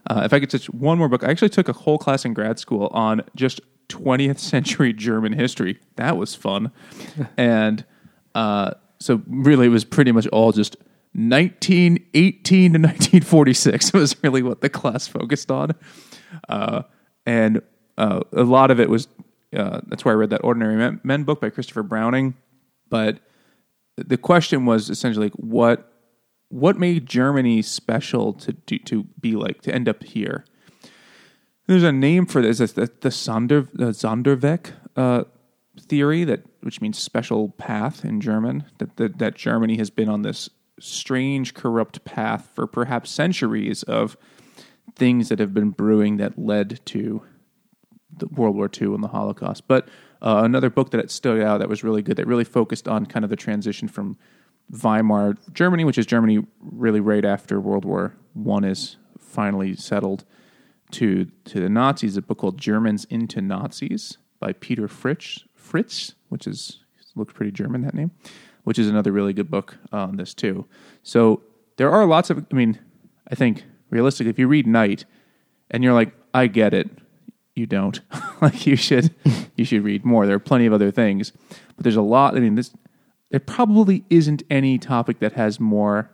[0.09, 2.34] Uh, if I could touch one more book, I actually took a whole class in
[2.34, 5.78] grad school on just 20th century German history.
[5.96, 6.72] That was fun.
[7.36, 7.84] and
[8.34, 10.76] uh, so, really, it was pretty much all just
[11.14, 15.72] 1918 to 1946 was really what the class focused on.
[16.48, 16.82] Uh,
[17.26, 17.61] and
[17.98, 19.09] uh, a lot of it was
[19.55, 22.34] uh, that's why I read that Ordinary Men, Men book by Christopher Browning.
[22.88, 23.18] But
[23.96, 25.91] the question was essentially like, what
[26.53, 30.44] what made Germany special to do, to be like to end up here?
[31.66, 32.61] There's a name for this.
[32.61, 35.24] It's the, the Sonder the Sonderweg uh,
[35.80, 38.64] theory that which means special path in German.
[38.78, 44.18] That, that that Germany has been on this strange corrupt path for perhaps centuries of
[44.94, 47.22] things that have been brewing that led to
[48.14, 49.66] the World War II and the Holocaust.
[49.66, 49.88] But
[50.20, 53.24] uh, another book that stood out that was really good that really focused on kind
[53.24, 54.18] of the transition from
[54.70, 60.24] Weimar Germany, which is Germany really right after World War One is finally settled,
[60.92, 62.16] to to the Nazis.
[62.16, 66.80] A book called Germans into Nazis by Peter Fritz, Fritz, which is
[67.14, 68.10] looks pretty German that name,
[68.64, 70.66] which is another really good book on this too.
[71.02, 71.42] So
[71.76, 72.46] there are lots of.
[72.50, 72.78] I mean,
[73.28, 75.04] I think realistically, if you read Night
[75.70, 76.90] and you're like, I get it,
[77.54, 78.00] you don't.
[78.40, 79.14] like you should
[79.56, 80.26] you should read more.
[80.26, 81.32] There are plenty of other things,
[81.76, 82.36] but there's a lot.
[82.36, 82.72] I mean, this
[83.33, 86.09] there probably isn't any topic that has more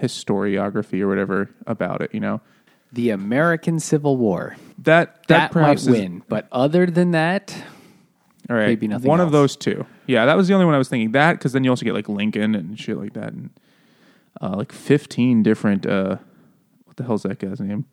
[0.00, 2.12] historiography or whatever about it.
[2.12, 2.40] You know
[2.92, 4.56] the American Civil War.
[4.78, 7.56] that that, That, might is- win, but other than that,
[8.50, 9.86] all right, maybe nothing One of those two.
[10.06, 11.12] Yeah, that was the only one I was thinking.
[11.12, 13.50] That because then you also get like Lincoln and shit like that, and
[14.40, 15.86] uh, like fifteen different.
[15.86, 16.16] Uh,
[16.84, 17.86] what the hell's that guy's name?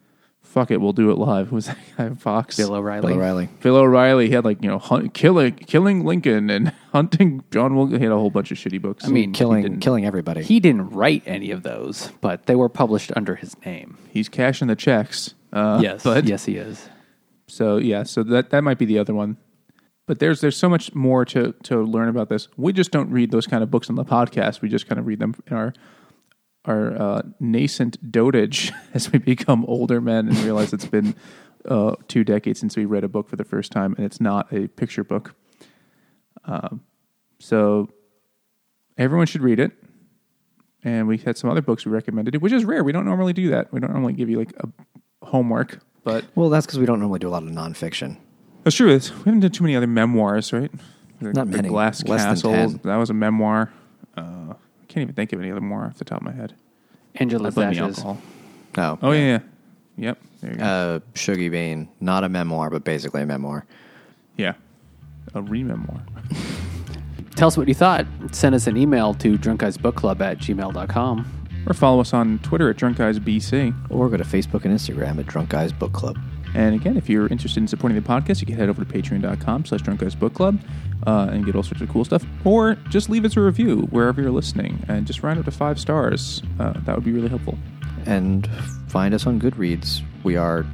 [0.48, 1.50] Fuck it, we'll do it live.
[1.50, 2.10] Who was that guy?
[2.16, 2.58] Fox.
[2.58, 3.08] Bill O'Reilly.
[3.08, 3.50] Bill O'Reilly.
[3.62, 7.94] Bill O'Reilly he had like you know hunt, killing killing Lincoln and hunting John Wilkes.
[7.94, 9.06] He had a whole bunch of shitty books.
[9.06, 10.44] I mean, killing killing everybody.
[10.44, 13.98] he didn't write any of those, but they were published under his name.
[14.10, 15.36] he's cashing the checks.
[15.54, 16.90] Uh, yes, but yes, he is.
[17.48, 19.38] So yeah, so that that might be the other one.
[20.08, 22.48] But there's there's so much more to to learn about this.
[22.58, 24.62] We just don't read those kind of books on the podcast.
[24.62, 25.74] We just kind of read them in our
[26.68, 31.16] our uh, nascent dotage as we become older men and realize it's been
[31.66, 34.52] uh, two decades since we read a book for the first time, and it's not
[34.54, 35.34] a picture book.
[36.46, 36.82] Um,
[37.40, 37.90] so
[38.98, 39.72] everyone should read it.
[40.84, 42.84] And we had some other books we recommended, which is rare.
[42.84, 43.74] We don't normally do that.
[43.74, 44.70] We don't normally give you like a
[45.26, 48.18] homework, but Well, that's because we don't normally do a lot of nonfiction.
[48.64, 48.90] that's true.
[48.94, 50.72] It's, we haven't done too many other memoirs, right?
[51.20, 51.70] The, Not the many.
[51.70, 52.52] Glass Less Castle.
[52.52, 52.82] 10.
[52.84, 53.74] That was a memoir.
[54.16, 54.54] Uh,
[54.88, 56.54] can't even think of any other more off the top of my head.
[57.16, 57.98] I Angela's blame Ashes.
[58.00, 58.18] alcohol.
[58.76, 59.00] No.
[59.02, 59.40] Oh yeah, yeah.
[59.98, 60.18] Yep.
[60.42, 60.64] There you go.
[60.64, 63.66] Uh, Shuggie Bain, not a memoir, but basically a memoir.
[64.38, 64.54] yeah.
[65.34, 66.02] A rememoir.
[67.36, 68.06] Tell us what you thought.
[68.32, 71.34] Send us an email to drunkguysbookclub at gmail.com.
[71.68, 73.76] Or follow us on Twitter at Drunk Guys BC.
[73.92, 76.18] Or go to Facebook and Instagram at Drunk Guys Book Club.
[76.58, 79.66] And again, if you're interested in supporting the podcast, you can head over to patreon.com
[79.66, 80.60] slash drunk guys book club
[81.06, 82.26] uh, and get all sorts of cool stuff.
[82.44, 85.80] Or just leave us a review wherever you're listening and just round up to five
[85.80, 86.42] stars.
[86.60, 87.60] Uh, that would be really helpful.
[88.08, 88.50] And
[88.88, 90.02] find us on Goodreads.
[90.24, 90.66] We are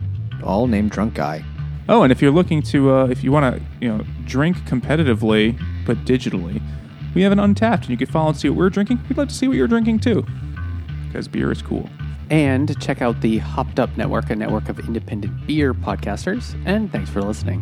[0.42, 1.44] all named Drunk Guy.
[1.90, 5.60] Oh, and if you're looking to, uh, if you want to, you know, drink competitively
[5.86, 6.62] but digitally,
[7.14, 9.02] we have an Untappd, and you can follow and see what we're drinking.
[9.10, 10.26] We'd love to see what you're drinking too,
[11.08, 11.90] because beer is cool.
[12.34, 16.60] And check out the Hopped Up Network, a network of independent beer podcasters.
[16.66, 17.62] And thanks for listening.